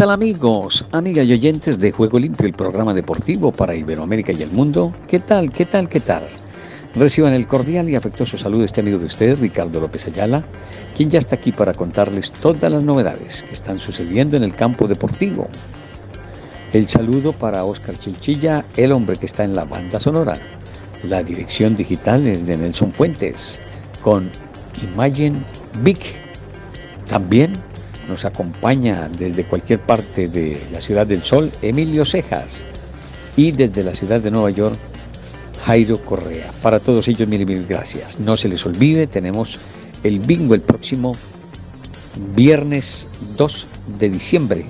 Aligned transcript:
Tal 0.00 0.12
amigos, 0.12 0.86
amigas 0.92 1.26
y 1.26 1.34
oyentes 1.34 1.78
de 1.78 1.92
Juego 1.92 2.18
Limpio, 2.18 2.46
el 2.46 2.54
programa 2.54 2.94
deportivo 2.94 3.52
para 3.52 3.74
Iberoamérica 3.74 4.32
y 4.32 4.40
el 4.40 4.50
mundo? 4.50 4.94
¿Qué 5.06 5.18
tal, 5.18 5.52
qué 5.52 5.66
tal, 5.66 5.90
qué 5.90 6.00
tal? 6.00 6.22
Reciban 6.94 7.34
el 7.34 7.46
cordial 7.46 7.86
y 7.86 7.96
afectuoso 7.96 8.38
saludo 8.38 8.60
de 8.60 8.66
este 8.66 8.80
amigo 8.80 8.96
de 8.96 9.04
ustedes, 9.04 9.38
Ricardo 9.38 9.78
López 9.78 10.06
Ayala, 10.06 10.42
quien 10.96 11.10
ya 11.10 11.18
está 11.18 11.36
aquí 11.36 11.52
para 11.52 11.74
contarles 11.74 12.32
todas 12.32 12.72
las 12.72 12.82
novedades 12.82 13.42
que 13.42 13.52
están 13.52 13.78
sucediendo 13.78 14.38
en 14.38 14.42
el 14.42 14.54
campo 14.54 14.88
deportivo. 14.88 15.50
El 16.72 16.88
saludo 16.88 17.34
para 17.34 17.64
Oscar 17.64 17.98
Chinchilla, 17.98 18.64
el 18.78 18.92
hombre 18.92 19.18
que 19.18 19.26
está 19.26 19.44
en 19.44 19.54
la 19.54 19.66
banda 19.66 20.00
sonora. 20.00 20.38
La 21.02 21.22
dirección 21.22 21.76
digital 21.76 22.26
es 22.26 22.46
de 22.46 22.56
Nelson 22.56 22.94
Fuentes, 22.94 23.60
con 24.00 24.30
Imagine 24.82 25.44
Big. 25.82 26.00
También 27.06 27.52
nos 28.10 28.24
acompaña 28.24 29.08
desde 29.08 29.46
cualquier 29.46 29.80
parte 29.80 30.28
de 30.28 30.60
la 30.72 30.80
Ciudad 30.80 31.06
del 31.06 31.22
Sol 31.22 31.50
Emilio 31.62 32.04
Cejas 32.04 32.66
y 33.36 33.52
desde 33.52 33.84
la 33.84 33.94
ciudad 33.94 34.20
de 34.20 34.30
Nueva 34.30 34.50
York 34.50 34.76
Jairo 35.64 36.04
Correa. 36.04 36.50
Para 36.62 36.80
todos 36.80 37.06
ellos 37.08 37.28
mil 37.28 37.40
y 37.42 37.46
mil 37.46 37.66
gracias. 37.66 38.18
No 38.18 38.36
se 38.36 38.48
les 38.48 38.66
olvide, 38.66 39.06
tenemos 39.06 39.58
el 40.02 40.18
bingo 40.18 40.54
el 40.54 40.60
próximo 40.60 41.16
viernes 42.34 43.06
2 43.36 43.66
de 43.98 44.10
diciembre. 44.10 44.66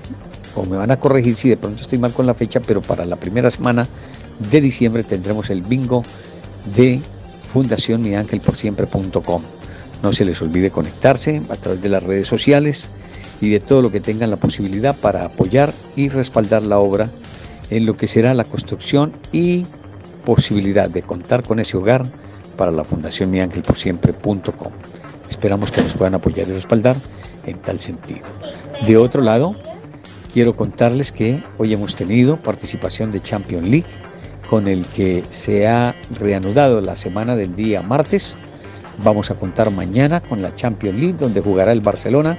O 0.55 0.65
me 0.67 0.77
van 0.77 0.91
a 0.91 0.99
corregir 0.99 1.37
si 1.37 1.49
de 1.49 1.57
pronto 1.57 1.83
estoy 1.83 1.99
mal 1.99 2.13
con 2.13 2.27
la 2.27 2.35
fecha, 2.35 2.61
pero 2.61 2.83
para 2.83 3.07
la 3.07 3.17
primera 3.17 3.51
semana 3.51 3.89
de 4.51 4.61
diciembre 4.61 5.03
tendremos 5.03 5.49
el 5.51 5.63
bingo 5.63 6.05
de 6.77 7.01
Fundación 7.53 8.05
Siempre.com. 8.57 9.43
No 10.03 10.13
se 10.13 10.25
les 10.25 10.41
olvide 10.43 10.71
conectarse 10.71 11.43
a 11.49 11.57
través 11.57 11.83
de 11.83 11.89
las 11.89 12.03
redes 12.03 12.27
sociales 12.27 12.91
y 13.41 13.51
de 13.51 13.61
todo 13.61 13.83
lo 13.83 13.91
que 13.91 14.01
tengan 14.01 14.31
la 14.31 14.37
posibilidad 14.37 14.95
para 14.95 15.25
apoyar 15.25 15.73
y 15.97 16.09
respaldar 16.09 16.63
la 16.63 16.79
obra 16.79 17.09
en 17.71 17.87
lo 17.87 17.97
que 17.97 18.09
será 18.09 18.35
la 18.35 18.45
construcción 18.45 19.13
y 19.33 19.65
posibilidad 20.25 20.91
de 20.91 21.03
contar 21.03 21.43
con 21.43 21.61
ese 21.61 21.77
hogar 21.77 22.05
para 22.57 22.71
la 22.71 22.85
Fundación 22.85 23.33
Siempre.com. 23.75 24.73
Esperamos 25.31 25.71
que 25.71 25.83
nos 25.83 25.95
puedan 25.95 26.15
apoyar 26.15 26.49
y 26.49 26.53
respaldar 26.53 26.97
en 27.47 27.59
tal 27.59 27.81
sentido. 27.81 28.27
De 28.87 28.97
otro 28.97 29.23
lado, 29.23 29.57
quiero 30.33 30.57
contarles 30.57 31.13
que 31.13 31.43
hoy 31.59 31.73
hemos 31.73 31.95
tenido 31.95 32.43
participación 32.43 33.11
de 33.11 33.23
Champions 33.23 33.69
League 33.69 33.87
con 34.49 34.69
el 34.69 34.85
que 34.87 35.25
se 35.31 35.69
ha 35.69 35.95
reanudado 36.19 36.81
la 36.81 36.97
semana 36.97 37.37
del 37.37 37.55
día 37.55 37.83
martes. 37.83 38.37
Vamos 39.03 39.31
a 39.31 39.37
contar 39.37 39.71
mañana 39.71 40.21
con 40.21 40.43
la 40.43 40.55
Champions 40.55 40.99
League 40.99 41.17
donde 41.19 41.41
jugará 41.41 41.73
el 41.73 41.81
Barcelona 41.81 42.39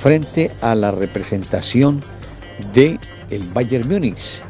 frente 0.00 0.50
a 0.60 0.74
la 0.74 0.90
representación 0.90 2.02
de 2.72 2.98
el 3.30 3.42
Bayern 3.48 3.88
Múnich 3.88 4.42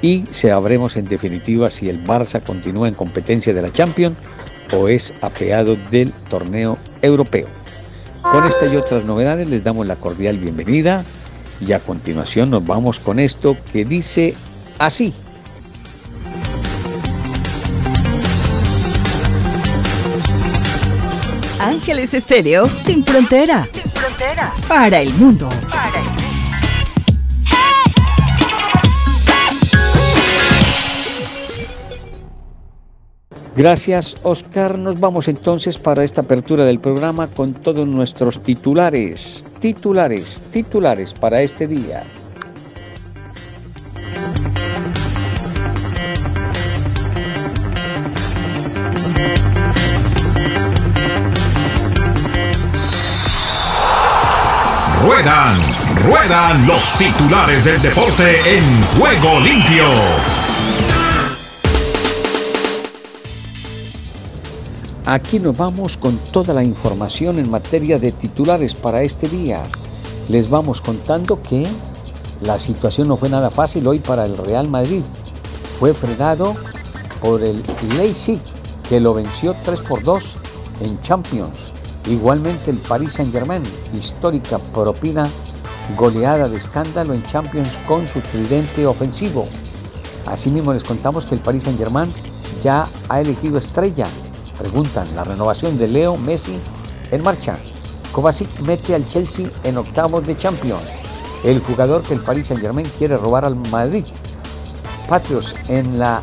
y 0.00 0.24
sabremos 0.30 0.96
en 0.96 1.06
definitiva 1.06 1.70
si 1.70 1.88
el 1.88 2.02
Barça 2.04 2.42
continúa 2.42 2.88
en 2.88 2.94
competencia 2.94 3.54
de 3.54 3.62
la 3.62 3.72
Champions 3.72 4.16
o 4.74 4.88
es 4.88 5.12
apeado 5.20 5.76
del 5.90 6.12
torneo 6.28 6.78
europeo. 7.02 7.48
Con 8.22 8.44
esta 8.44 8.66
y 8.66 8.76
otras 8.76 9.04
novedades 9.04 9.48
les 9.48 9.64
damos 9.64 9.86
la 9.86 9.96
cordial 9.96 10.38
bienvenida 10.38 11.04
y 11.60 11.72
a 11.72 11.80
continuación 11.80 12.50
nos 12.50 12.64
vamos 12.64 12.98
con 12.98 13.18
esto 13.18 13.56
que 13.72 13.84
dice 13.84 14.34
así. 14.78 15.12
Ángeles 21.60 22.14
Estéreo 22.14 22.68
sin 22.68 23.04
frontera. 23.04 23.68
Sin 24.02 24.08
frontera. 24.08 24.52
Para 24.66 25.00
el 25.00 25.14
mundo. 25.14 25.48
Para 25.68 25.98
el 26.00 26.04
mundo. 26.04 26.22
Gracias, 33.54 34.16
Oscar. 34.24 34.76
Nos 34.76 34.98
vamos 34.98 35.28
entonces 35.28 35.78
para 35.78 36.02
esta 36.02 36.22
apertura 36.22 36.64
del 36.64 36.80
programa 36.80 37.28
con 37.28 37.54
todos 37.54 37.86
nuestros 37.86 38.42
titulares, 38.42 39.44
titulares, 39.60 40.42
titulares 40.50 41.14
para 41.14 41.42
este 41.42 41.68
día. 41.68 42.02
Ruedan, 55.12 55.54
ruedan 56.06 56.66
los 56.66 56.90
titulares 56.94 57.62
del 57.66 57.82
deporte 57.82 58.34
en 58.46 58.82
juego 58.98 59.40
limpio. 59.40 59.84
Aquí 65.04 65.38
nos 65.38 65.54
vamos 65.54 65.98
con 65.98 66.16
toda 66.16 66.54
la 66.54 66.64
información 66.64 67.38
en 67.38 67.50
materia 67.50 67.98
de 67.98 68.12
titulares 68.12 68.74
para 68.74 69.02
este 69.02 69.28
día. 69.28 69.62
Les 70.30 70.48
vamos 70.48 70.80
contando 70.80 71.42
que 71.42 71.66
la 72.40 72.58
situación 72.58 73.08
no 73.08 73.18
fue 73.18 73.28
nada 73.28 73.50
fácil 73.50 73.86
hoy 73.86 73.98
para 73.98 74.24
el 74.24 74.38
Real 74.38 74.70
Madrid. 74.70 75.02
Fue 75.78 75.92
frenado 75.92 76.56
por 77.20 77.42
el 77.42 77.62
Leipzig 77.98 78.40
que 78.88 78.98
lo 78.98 79.12
venció 79.12 79.54
3 79.62 79.78
por 79.82 80.02
2 80.02 80.36
en 80.80 80.98
Champions. 81.02 81.71
Igualmente 82.06 82.70
el 82.70 82.78
Paris 82.78 83.14
Saint-Germain, 83.14 83.62
histórica 83.94 84.58
propina 84.58 85.28
goleada 85.96 86.48
de 86.48 86.56
escándalo 86.56 87.14
en 87.14 87.22
Champions 87.22 87.78
con 87.86 88.06
su 88.06 88.20
tridente 88.20 88.86
ofensivo. 88.86 89.46
Asimismo 90.26 90.72
les 90.72 90.84
contamos 90.84 91.26
que 91.26 91.34
el 91.34 91.40
Paris 91.40 91.64
Saint-Germain 91.64 92.10
ya 92.62 92.88
ha 93.08 93.20
elegido 93.20 93.58
estrella 93.58 94.06
Preguntan, 94.58 95.14
la 95.16 95.24
renovación 95.24 95.78
de 95.78 95.88
Leo 95.88 96.16
Messi 96.16 96.58
en 97.10 97.22
marcha. 97.22 97.56
Kovacic 98.12 98.60
mete 98.60 98.94
al 98.94 99.06
Chelsea 99.08 99.48
en 99.64 99.76
octavos 99.78 100.24
de 100.26 100.36
Champions. 100.36 100.82
El 101.44 101.60
jugador 101.60 102.02
que 102.02 102.14
el 102.14 102.20
Paris 102.20 102.46
Saint 102.48 102.62
Germain 102.62 102.86
quiere 102.98 103.16
robar 103.16 103.44
al 103.44 103.56
Madrid. 103.56 104.04
Patriots 105.08 105.54
en 105.68 105.98
la 105.98 106.22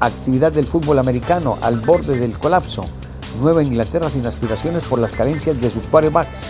actividad 0.00 0.52
del 0.52 0.66
fútbol 0.66 0.98
americano 0.98 1.56
al 1.62 1.76
borde 1.76 2.18
del 2.18 2.36
colapso. 2.36 2.84
Nueva 3.40 3.62
Inglaterra 3.62 4.10
sin 4.10 4.26
aspiraciones 4.26 4.82
por 4.84 4.98
las 4.98 5.12
carencias 5.12 5.60
de 5.60 5.70
sus 5.70 5.84
quarterbacks. 5.84 6.40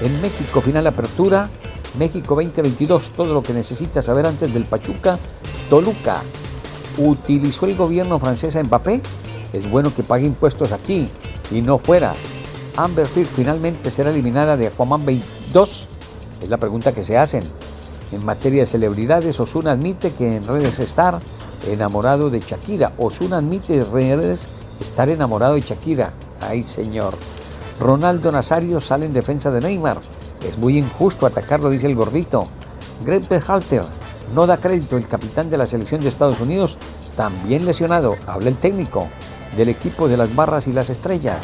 En 0.00 0.20
México, 0.20 0.60
final 0.60 0.86
apertura. 0.86 1.48
México 1.98 2.34
2022, 2.34 3.10
todo 3.10 3.34
lo 3.34 3.42
que 3.42 3.52
necesita 3.52 4.02
saber 4.02 4.26
antes 4.26 4.52
del 4.52 4.64
Pachuca. 4.64 5.18
Toluca. 5.68 6.22
¿Utilizó 6.98 7.66
el 7.66 7.76
gobierno 7.76 8.18
francés 8.18 8.56
a 8.56 8.62
Mbappé? 8.62 9.02
es 9.52 9.70
bueno 9.70 9.94
que 9.94 10.02
pague 10.02 10.26
impuestos 10.26 10.72
aquí 10.72 11.08
y 11.50 11.60
no 11.60 11.78
fuera. 11.78 12.14
Amber 12.76 13.06
Heard 13.14 13.26
finalmente 13.26 13.90
será 13.90 14.10
eliminada 14.10 14.56
de 14.56 14.68
Aquaman 14.68 15.04
22? 15.04 15.86
Es 16.42 16.48
la 16.48 16.56
pregunta 16.56 16.92
que 16.92 17.04
se 17.04 17.18
hacen. 17.18 17.44
En 18.12 18.24
materia 18.24 18.62
de 18.62 18.66
celebridades, 18.66 19.38
Osuna 19.40 19.72
admite 19.72 20.12
que 20.12 20.36
en 20.36 20.46
redes 20.46 20.78
estar 20.78 21.20
enamorado 21.70 22.30
de 22.30 22.40
Shakira. 22.40 22.92
Osuna 22.98 23.38
admite 23.38 23.76
en 23.76 23.92
redes 23.92 24.48
estar 24.82 25.08
enamorado 25.08 25.54
de 25.54 25.62
Shakira. 25.62 26.12
Ay, 26.40 26.62
señor. 26.62 27.14
Ronaldo 27.80 28.30
Nazario 28.30 28.80
sale 28.80 29.06
en 29.06 29.12
defensa 29.12 29.50
de 29.50 29.60
Neymar. 29.60 29.98
Es 30.46 30.58
muy 30.58 30.78
injusto 30.78 31.26
atacarlo, 31.26 31.70
dice 31.70 31.86
el 31.86 31.94
gordito. 31.94 32.48
Greg 33.04 33.28
Berhalter 33.28 33.84
no 34.34 34.46
da 34.46 34.56
crédito. 34.56 34.96
El 34.96 35.08
capitán 35.08 35.50
de 35.50 35.58
la 35.58 35.66
selección 35.66 36.00
de 36.00 36.08
Estados 36.08 36.40
Unidos 36.40 36.76
también 37.16 37.64
lesionado. 37.64 38.16
Habla 38.26 38.48
el 38.50 38.56
técnico 38.56 39.08
del 39.56 39.68
equipo 39.68 40.08
de 40.08 40.16
las 40.16 40.34
barras 40.34 40.66
y 40.66 40.72
las 40.72 40.90
estrellas. 40.90 41.42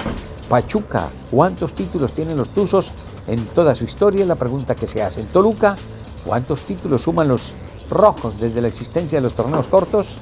Pachuca, 0.48 1.08
¿cuántos 1.30 1.74
títulos 1.74 2.12
tienen 2.12 2.36
los 2.36 2.48
Tuzos 2.50 2.90
en 3.26 3.44
toda 3.46 3.74
su 3.74 3.84
historia? 3.84 4.24
La 4.24 4.34
pregunta 4.34 4.74
que 4.74 4.88
se 4.88 5.02
hace. 5.02 5.20
En 5.20 5.26
Toluca, 5.26 5.76
¿cuántos 6.24 6.62
títulos 6.62 7.02
suman 7.02 7.28
los 7.28 7.52
rojos 7.90 8.40
desde 8.40 8.62
la 8.62 8.68
existencia 8.68 9.18
de 9.18 9.22
los 9.22 9.34
torneos 9.34 9.66
cortos? 9.66 10.18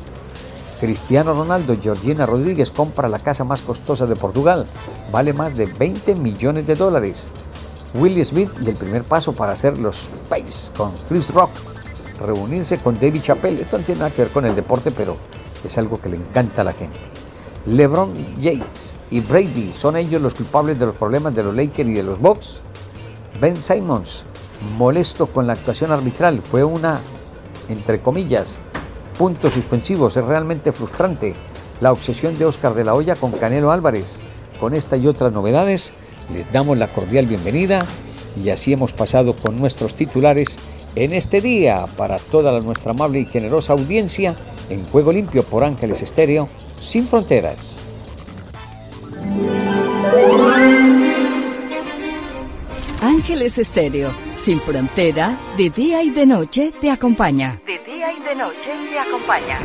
Cristiano 0.81 1.33
Ronaldo, 1.33 1.77
Georgina 1.81 2.27
Rodríguez 2.27 2.71
compra 2.71 3.09
la 3.09 3.19
casa 3.19 3.45
más 3.45 3.63
costosa 3.63 4.07
de 4.07 4.17
Portugal. 4.17 4.67
Vale 5.11 5.33
más 5.33 5.57
de 5.57 5.67
20 5.67 6.15
millones 6.17 6.67
de 6.67 6.75
dólares. 6.75 7.29
Willie 7.95 8.25
Smith 8.25 8.51
y 8.61 8.69
el 8.69 8.77
primer 8.77 9.05
paso 9.05 9.33
para 9.33 9.53
hacer 9.53 9.79
los 9.79 10.11
Space 10.13 10.73
con 10.77 10.93
Chris 11.09 11.33
Rock. 11.33 11.51
reunirse 12.21 12.79
con 12.79 12.95
David 12.99 13.23
Chappelle. 13.23 13.63
Esto 13.63 13.79
no 13.79 13.85
tiene 13.85 14.01
nada 14.01 14.11
que 14.11 14.23
ver 14.23 14.31
con 14.31 14.45
el 14.47 14.55
deporte, 14.55 14.91
pero 14.91 15.17
es 15.65 15.79
algo 15.79 16.01
que 16.01 16.09
le 16.09 16.17
encanta 16.17 16.63
a 16.63 16.65
la 16.65 16.73
gente. 16.73 16.99
LeBron 17.67 18.37
James 18.37 18.97
y 19.11 19.21
Brady 19.21 19.73
son 19.73 19.97
ellos 19.97 20.23
los 20.23 20.35
culpables 20.35 20.79
de 20.79 20.87
los 20.87 20.95
problemas 20.97 21.35
de 21.35 21.43
los 21.43 21.57
Lakers 21.57 21.89
y 21.89 21.95
de 21.95 22.03
los 22.03 22.21
Bucks. 22.21 22.61
Ben 23.41 23.61
Simons, 23.61 24.25
molesto 24.77 25.27
con 25.27 25.47
la 25.47 25.55
actuación 25.55 25.91
arbitral, 25.93 26.41
fue 26.41 26.65
una, 26.65 27.01
entre 27.69 28.01
comillas, 28.01 28.59
puntos 29.19 29.55
suspensivos. 29.55 30.17
Es 30.17 30.25
realmente 30.25 30.73
frustrante 30.73 31.35
la 31.81 31.93
obsesión 31.93 32.39
de 32.39 32.45
Oscar 32.45 32.75
de 32.75 32.85
la 32.85 32.95
Hoya 32.95 33.17
con 33.17 33.33
Canelo 33.33 33.71
Álvarez. 33.71 34.19
Con 34.61 34.75
esta 34.75 34.97
y 34.97 35.07
otras 35.07 35.33
novedades, 35.33 35.93
les 36.33 36.51
damos 36.51 36.79
la 36.79 36.89
cordial 36.89 37.27
bienvenida 37.27 37.87
y 38.43 38.51
así 38.51 38.73
hemos 38.73 38.93
pasado 38.93 39.35
con 39.35 39.57
nuestros 39.57 39.95
titulares 39.95 40.59
en 40.95 41.13
este 41.13 41.41
día 41.41 41.87
para 41.97 42.19
toda 42.19 42.59
nuestra 42.61 42.93
amable 42.93 43.21
y 43.21 43.27
generosa 43.27 43.75
audiencia 43.75 44.35
en 44.71 44.85
Juego 44.87 45.13
Limpio 45.13 45.43
por 45.43 45.63
Ángeles 45.63 46.03
Estéreo, 46.03 46.49
sin 46.81 47.07
fronteras. 47.07 47.79
Ángeles 53.01 53.59
Estéreo, 53.59 54.11
sin 54.37 54.61
frontera, 54.61 55.39
de 55.57 55.71
día 55.71 56.03
y 56.03 56.11
de 56.11 56.27
noche 56.27 56.73
te 56.81 56.91
acompaña. 56.91 57.61
De 57.67 57.79
día 57.79 58.13
y 58.13 58.21
de 58.23 58.35
noche 58.35 58.71
te 58.91 58.99
acompaña. 58.99 59.59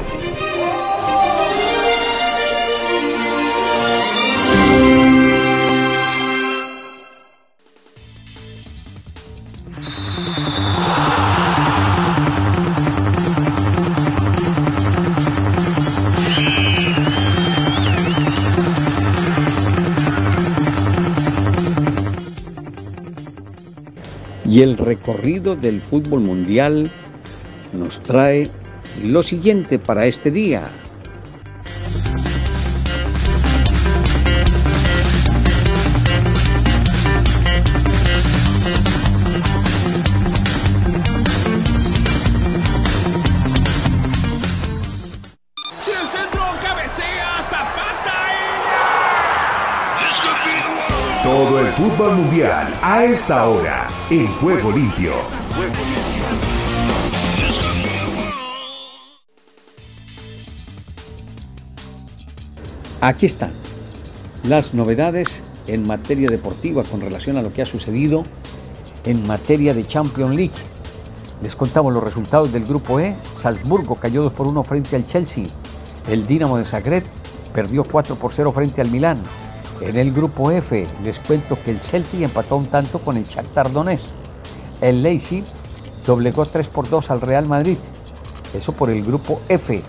Y 24.51 24.63
el 24.63 24.75
recorrido 24.77 25.56
del 25.56 25.80
fútbol 25.80 26.19
mundial 26.19 26.92
nos 27.71 28.03
trae 28.03 28.50
lo 29.01 29.24
siguiente 29.24 29.80
para 29.80 30.07
este 30.07 30.30
día. 30.30 30.69
Fútbol 51.75 52.18
mundial 52.18 52.68
a 52.81 53.06
esta 53.06 53.47
hora 53.47 53.88
en 54.09 54.27
Juego 54.27 54.71
Limpio. 54.71 55.13
Aquí 63.00 63.25
están 63.25 63.51
las 64.44 64.73
novedades 64.73 65.44
en 65.65 65.88
materia 65.88 66.29
deportiva 66.29 66.83
con 66.83 67.00
relación 67.00 67.38
a 67.38 67.41
lo 67.41 67.53
que 67.53 67.62
ha 67.62 67.65
sucedido 67.65 68.24
en 69.06 69.25
materia 69.25 69.74
de 69.74 69.85
Champions 69.85 70.35
League. 70.35 70.51
Les 71.41 71.56
contamos 71.56 71.94
los 71.94 72.03
resultados 72.03 72.51
del 72.51 72.65
grupo 72.65 73.00
E. 73.00 73.15
Salzburgo 73.38 73.95
cayó 73.95 74.24
2 74.24 74.33
por 74.33 74.47
1 74.47 74.63
frente 74.65 74.97
al 74.97 75.07
Chelsea. 75.07 75.45
El 76.09 76.27
Dinamo 76.27 76.57
de 76.57 76.65
Zagreb 76.65 77.03
perdió 77.53 77.85
4 77.85 78.15
por 78.17 78.33
0 78.33 78.51
frente 78.51 78.81
al 78.81 78.91
Milán. 78.91 79.17
En 79.81 79.98
el 79.98 80.13
grupo 80.13 80.51
F 80.51 80.88
les 81.04 81.19
cuento 81.19 81.57
que 81.62 81.72
el 81.72 81.80
Celtic 81.80 82.22
empató 82.22 82.56
un 82.56 82.68
tanto 82.68 83.00
con 83.00 83.18
el 83.18 83.25
Shakhtar 83.25 83.72
Donetsk. 83.72 84.10
El 84.80 85.01
Leipzig 85.01 85.44
doblegó 86.06 86.45
3 86.45 86.68
por 86.68 86.88
2 86.88 87.10
al 87.10 87.22
Real 87.22 87.48
Madrid. 87.48 87.78
Eso 88.54 88.74
por 88.74 88.92
el 88.92 89.04
grupo 89.04 89.42
F. 89.50 89.81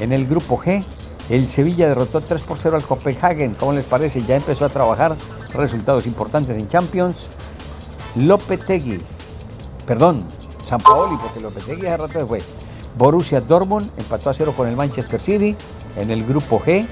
En 0.00 0.12
el 0.12 0.26
grupo 0.26 0.58
G, 0.58 0.84
el 1.28 1.48
Sevilla 1.48 1.88
derrotó 1.88 2.22
3 2.22 2.42
por 2.42 2.58
0 2.58 2.76
al 2.76 2.84
Copenhagen. 2.84 3.54
¿Cómo 3.54 3.72
les 3.72 3.84
parece? 3.84 4.22
Ya 4.24 4.36
empezó 4.36 4.64
a 4.64 4.70
trabajar 4.70 5.14
resultados 5.52 6.06
importantes 6.06 6.56
en 6.56 6.68
Champions. 6.68 7.28
Lopetegui, 8.14 9.00
perdón, 9.86 10.22
San 10.64 10.80
Paoli, 10.80 11.16
porque 11.18 11.40
Lopetegui 11.40 11.86
hace 11.86 11.96
rato 11.98 12.26
fue. 12.26 12.42
Borussia 12.96 13.42
Dortmund 13.42 13.90
empató 13.98 14.30
a 14.30 14.34
0 14.34 14.54
con 14.56 14.66
el 14.66 14.76
Manchester 14.76 15.20
City. 15.20 15.54
En 15.96 16.10
el 16.10 16.24
grupo 16.24 16.58
G, 16.60 16.86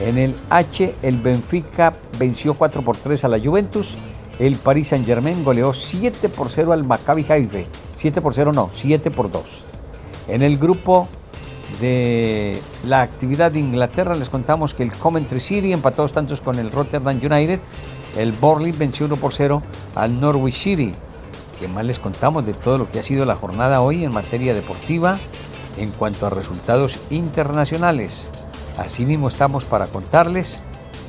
en 0.00 0.16
el 0.16 0.34
H, 0.48 0.94
el 1.02 1.18
Benfica 1.18 1.92
venció 2.18 2.54
4 2.54 2.82
por 2.82 2.96
3 2.96 3.24
a 3.24 3.28
la 3.28 3.38
Juventus. 3.38 3.96
El 4.38 4.56
Paris 4.56 4.88
Saint-Germain 4.88 5.44
goleó 5.44 5.74
7 5.74 6.30
por 6.30 6.50
0 6.50 6.72
al 6.72 6.84
Maccabi 6.84 7.26
Haifa. 7.28 7.68
7 7.94 8.22
por 8.22 8.34
0 8.34 8.52
no, 8.52 8.70
7 8.74 9.10
por 9.10 9.30
2. 9.30 9.64
En 10.28 10.42
el 10.42 10.56
grupo 10.56 11.06
de 11.80 12.60
la 12.86 13.02
actividad 13.02 13.52
de 13.52 13.60
Inglaterra 13.60 14.14
les 14.14 14.30
contamos 14.30 14.72
que 14.72 14.82
el 14.82 14.92
Coventry 14.92 15.40
City 15.40 15.72
empató 15.72 16.02
dos 16.02 16.12
tantos 16.12 16.40
con 16.40 16.58
el 16.58 16.70
Rotterdam 16.70 17.20
United. 17.22 17.60
El 18.16 18.32
Borley 18.32 18.72
venció 18.72 19.06
1 19.06 19.16
por 19.16 19.34
0 19.34 19.62
al 19.94 20.18
Norwich 20.18 20.56
City. 20.56 20.92
¿Qué 21.60 21.68
más 21.68 21.84
les 21.84 21.98
contamos 21.98 22.46
de 22.46 22.54
todo 22.54 22.78
lo 22.78 22.90
que 22.90 23.00
ha 23.00 23.02
sido 23.02 23.26
la 23.26 23.34
jornada 23.34 23.82
hoy 23.82 24.04
en 24.04 24.12
materia 24.12 24.54
deportiva 24.54 25.18
en 25.76 25.90
cuanto 25.90 26.26
a 26.26 26.30
resultados 26.30 26.98
internacionales? 27.10 28.30
Asimismo 28.80 29.28
estamos 29.28 29.64
para 29.66 29.88
contarles 29.88 30.58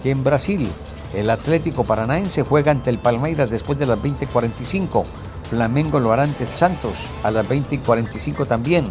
que 0.03 0.11
en 0.11 0.25
Brasil 0.25 0.67
el 1.15 1.29
Atlético 1.29 1.85
Paranaense 1.85 2.43
juega 2.43 2.71
ante 2.71 2.89
el 2.89 2.97
Palmeiras 2.97 3.49
después 3.49 3.79
de 3.79 3.85
las 3.85 3.97
20:45. 3.97 5.05
Flamengo 5.49 6.01
lo 6.01 6.11
hará 6.11 6.23
ante 6.23 6.45
Santos 6.45 6.95
a 7.23 7.31
las 7.31 7.47
20:45 7.47 8.45
también. 8.45 8.87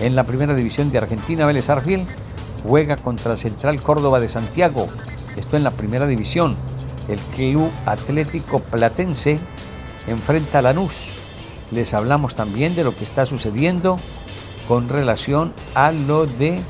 En 0.00 0.16
la 0.16 0.24
primera 0.24 0.54
división 0.54 0.90
de 0.90 0.98
Argentina, 0.98 1.44
Vélez 1.44 1.68
Arfiel 1.68 2.06
juega 2.66 2.96
contra 2.96 3.36
Central 3.36 3.82
Córdoba 3.82 4.20
de 4.20 4.30
Santiago. 4.30 4.88
Esto 5.36 5.58
en 5.58 5.64
la 5.64 5.70
primera 5.70 6.06
división. 6.06 6.56
El 7.08 7.18
Club 7.36 7.70
Atlético 7.84 8.60
Platense 8.60 9.38
enfrenta 10.06 10.60
a 10.60 10.62
Lanús. 10.62 11.10
Les 11.70 11.92
hablamos 11.92 12.34
también 12.34 12.74
de 12.74 12.84
lo 12.84 12.96
que 12.96 13.04
está 13.04 13.26
sucediendo 13.26 13.98
con 14.66 14.88
relación 14.88 15.52
a 15.74 15.92
lo 15.92 16.24
de 16.24 16.62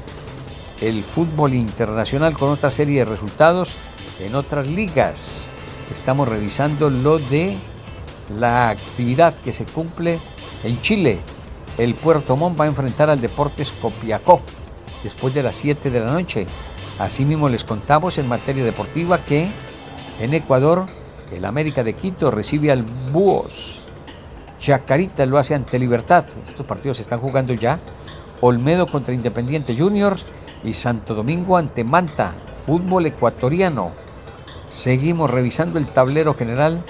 el 0.80 1.02
fútbol 1.04 1.54
internacional 1.54 2.34
con 2.34 2.50
otra 2.50 2.70
serie 2.70 3.00
de 3.00 3.04
resultados 3.04 3.76
en 4.20 4.34
otras 4.34 4.68
ligas. 4.68 5.42
Estamos 5.92 6.28
revisando 6.28 6.90
lo 6.90 7.18
de 7.18 7.56
la 8.38 8.70
actividad 8.70 9.34
que 9.34 9.52
se 9.52 9.64
cumple 9.64 10.18
en 10.62 10.80
Chile. 10.80 11.18
El 11.78 11.94
Puerto 11.94 12.36
Montt 12.36 12.58
va 12.58 12.64
a 12.64 12.68
enfrentar 12.68 13.10
al 13.10 13.20
Deportes 13.20 13.72
Copiacó 13.72 14.40
después 15.02 15.34
de 15.34 15.42
las 15.42 15.56
7 15.56 15.90
de 15.90 16.00
la 16.00 16.12
noche. 16.12 16.46
Asimismo 16.98 17.48
les 17.48 17.64
contamos 17.64 18.18
en 18.18 18.28
materia 18.28 18.64
deportiva 18.64 19.18
que 19.18 19.48
en 20.20 20.34
Ecuador 20.34 20.86
el 21.32 21.44
América 21.44 21.82
de 21.82 21.94
Quito 21.94 22.30
recibe 22.30 22.70
al 22.70 22.82
Búhos. 23.10 23.80
Chacarita 24.60 25.26
lo 25.26 25.38
hace 25.38 25.54
ante 25.54 25.78
Libertad. 25.78 26.24
Estos 26.48 26.64
partidos 26.66 26.98
se 26.98 27.02
están 27.02 27.18
jugando 27.18 27.52
ya. 27.52 27.80
Olmedo 28.40 28.86
contra 28.86 29.14
Independiente 29.14 29.76
Juniors 29.76 30.24
y 30.64 30.74
Santo 30.74 31.14
Domingo 31.14 31.56
ante 31.56 31.84
Manta, 31.84 32.34
fútbol 32.66 33.06
ecuatoriano. 33.06 33.92
Seguimos 34.70 35.30
revisando 35.30 35.78
el 35.78 35.86
tablero 35.86 36.34
general 36.34 36.82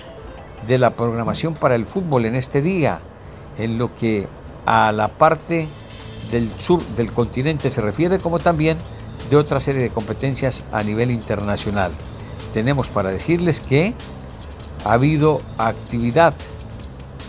de 0.66 0.78
la 0.78 0.90
programación 0.90 1.54
para 1.54 1.74
el 1.74 1.86
fútbol 1.86 2.24
en 2.24 2.36
este 2.36 2.62
día, 2.62 3.00
en 3.58 3.76
lo 3.76 3.94
que 3.94 4.28
a 4.64 4.92
la 4.92 5.08
parte 5.08 5.68
del 6.30 6.50
sur 6.58 6.82
del 6.96 7.12
continente 7.12 7.68
se 7.68 7.80
refiere, 7.80 8.18
como 8.18 8.38
también 8.38 8.78
de 9.28 9.36
otra 9.36 9.60
serie 9.60 9.82
de 9.82 9.90
competencias 9.90 10.64
a 10.72 10.82
nivel 10.82 11.10
internacional. 11.10 11.92
Tenemos 12.54 12.88
para 12.88 13.10
decirles 13.10 13.60
que 13.60 13.94
ha 14.84 14.92
habido 14.92 15.42
actividad 15.58 16.34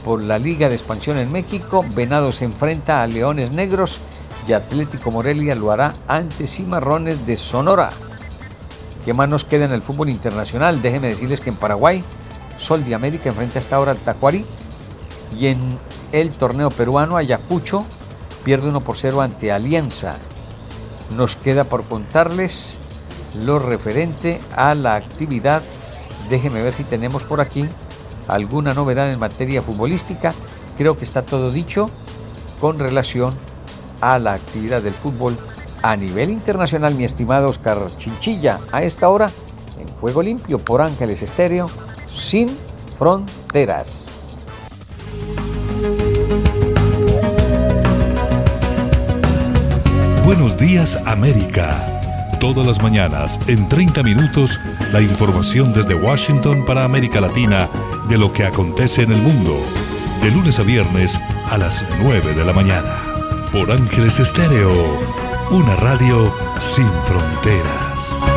por 0.06 0.22
la 0.22 0.38
Liga 0.38 0.70
de 0.70 0.76
Expansión 0.76 1.18
en 1.18 1.32
México, 1.32 1.84
Venado 1.96 2.32
se 2.32 2.46
enfrenta 2.46 3.02
a 3.02 3.08
Leones 3.08 3.52
Negros 3.52 4.00
y 4.48 4.54
Atlético 4.54 5.12
Morelia 5.12 5.56
lo 5.56 5.72
hará 5.72 5.96
ante 6.08 6.48
Cimarrones 6.48 7.26
de 7.26 7.38
Sonora. 7.38 7.92
¿Qué 9.04 9.14
más 9.14 9.30
nos 9.30 9.46
queda 9.46 9.66
en 9.66 9.72
el 9.72 9.82
fútbol 9.82 10.10
internacional? 10.10 10.82
Déjenme 10.82 11.10
decirles 11.10 11.42
que 11.42 11.50
en 11.50 11.56
Paraguay, 11.56 12.04
Sol 12.58 12.84
de 12.86 12.96
América 12.96 13.30
enfrenta 13.30 13.60
hasta 13.60 13.76
ahora 13.76 13.92
al 13.92 13.98
Tacuari 13.98 14.46
y 15.38 15.48
en 15.48 15.78
el 16.12 16.34
torneo 16.34 16.70
peruano 16.70 17.18
Ayacucho 17.18 17.86
pierde 18.44 18.70
1 18.70 18.82
por 18.82 18.98
0 18.98 19.22
ante 19.22 19.52
Alianza. 19.52 20.18
Nos 21.16 21.36
queda 21.36 21.66
por 21.66 21.84
contarles 21.84 22.78
lo 23.36 23.60
referente 23.60 24.40
a 24.56 24.74
la 24.76 24.96
actividad. 24.96 25.62
Déjenme 26.30 26.64
ver 26.64 26.74
si 26.74 26.84
tenemos 26.84 27.24
por 27.24 27.42
aquí 27.42 27.66
alguna 28.28 28.74
novedad 28.74 29.12
en 29.12 29.20
materia 29.20 29.62
futbolística. 29.62 30.34
Creo 30.78 30.98
que 30.98 31.06
está 31.06 31.26
todo 31.26 31.52
dicho 31.52 31.90
con 32.60 32.80
relación 32.80 33.34
a 33.34 33.55
la 34.02 34.34
actividad 34.34 34.82
del 34.82 34.94
fútbol 34.94 35.38
a 35.82 35.96
nivel 35.96 36.30
internacional, 36.30 36.96
mi 36.96 37.04
estimado 37.04 37.50
Oscar 37.50 37.78
Chinchilla, 37.98 38.60
a 38.72 38.84
esta 38.84 39.10
hora 39.10 39.30
en 39.80 39.88
Juego 40.00 40.22
Limpio 40.22 40.60
por 40.60 40.82
Ángeles 40.82 41.22
Estéreo, 41.22 41.70
sin 42.12 42.56
fronteras. 42.98 44.10
Buenos 50.24 50.58
días 50.58 51.00
América. 51.06 51.92
Todas 52.40 52.66
las 52.66 52.82
mañanas, 52.82 53.40
en 53.48 53.70
30 53.70 54.04
minutos, 54.04 54.60
la 54.92 55.02
información 55.02 55.72
desde 55.72 55.96
Washington 55.96 56.66
para 56.66 56.84
América 56.84 57.22
Latina 57.22 57.70
de 58.10 58.18
lo 58.18 58.34
que 58.34 58.44
acontece 58.44 59.04
en 59.04 59.12
el 59.12 59.22
mundo. 59.22 59.56
De 60.22 60.32
lunes 60.32 60.60
a 60.60 60.64
viernes 60.64 61.20
a 61.50 61.58
las 61.58 61.86
9 62.02 62.34
de 62.34 62.44
la 62.44 62.54
mañana. 62.54 63.05
Por 63.56 63.72
Ángeles 63.72 64.20
Estéreo 64.20 64.70
una 65.50 65.78
radio 65.78 66.30
sin 66.60 66.90
fronteras. 67.08 68.35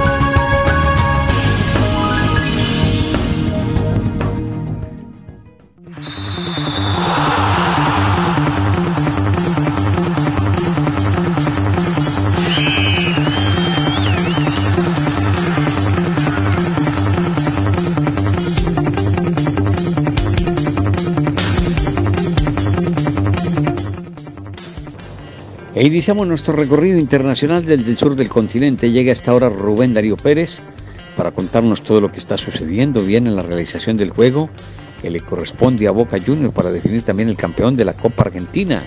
E 25.79 25.87
iniciamos 25.87 26.27
nuestro 26.27 26.55
recorrido 26.55 26.99
internacional 26.99 27.65
desde 27.65 27.89
el 27.89 27.97
sur 27.97 28.17
del 28.17 28.29
continente. 28.29 28.91
Llega 28.91 29.13
hasta 29.13 29.31
ahora 29.31 29.49
Rubén 29.49 29.95
Darío 29.95 30.17
Pérez 30.17 30.59
para 31.17 31.31
contarnos 31.31 31.83
todo 31.83 32.01
lo 32.01 32.11
que 32.11 32.19
está 32.19 32.37
sucediendo 32.37 33.01
bien 33.01 33.29
en 33.29 33.37
la 33.37 33.43
realización 33.43 33.97
del 33.97 34.11
juego 34.11 34.51
que 35.01 35.09
le 35.09 35.21
corresponde 35.21 35.87
a 35.87 35.93
Boca 35.93 36.19
Juniors 36.19 36.53
para 36.53 36.73
definir 36.73 37.03
también 37.03 37.29
el 37.29 37.37
campeón 37.37 37.77
de 37.77 37.85
la 37.85 37.93
Copa 37.93 38.25
Argentina. 38.25 38.83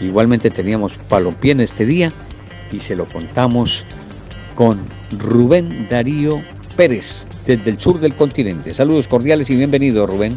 Igualmente 0.00 0.50
teníamos 0.50 0.92
Palopié 1.08 1.50
en 1.50 1.62
este 1.62 1.84
día 1.84 2.12
y 2.70 2.78
se 2.78 2.94
lo 2.94 3.06
contamos 3.06 3.84
con 4.54 4.78
Rubén 5.18 5.88
Darío 5.90 6.44
Pérez 6.76 7.26
desde 7.44 7.72
el 7.72 7.80
sur 7.80 7.98
del 7.98 8.14
continente. 8.14 8.72
Saludos 8.72 9.08
cordiales 9.08 9.50
y 9.50 9.56
bienvenido 9.56 10.06
Rubén. 10.06 10.36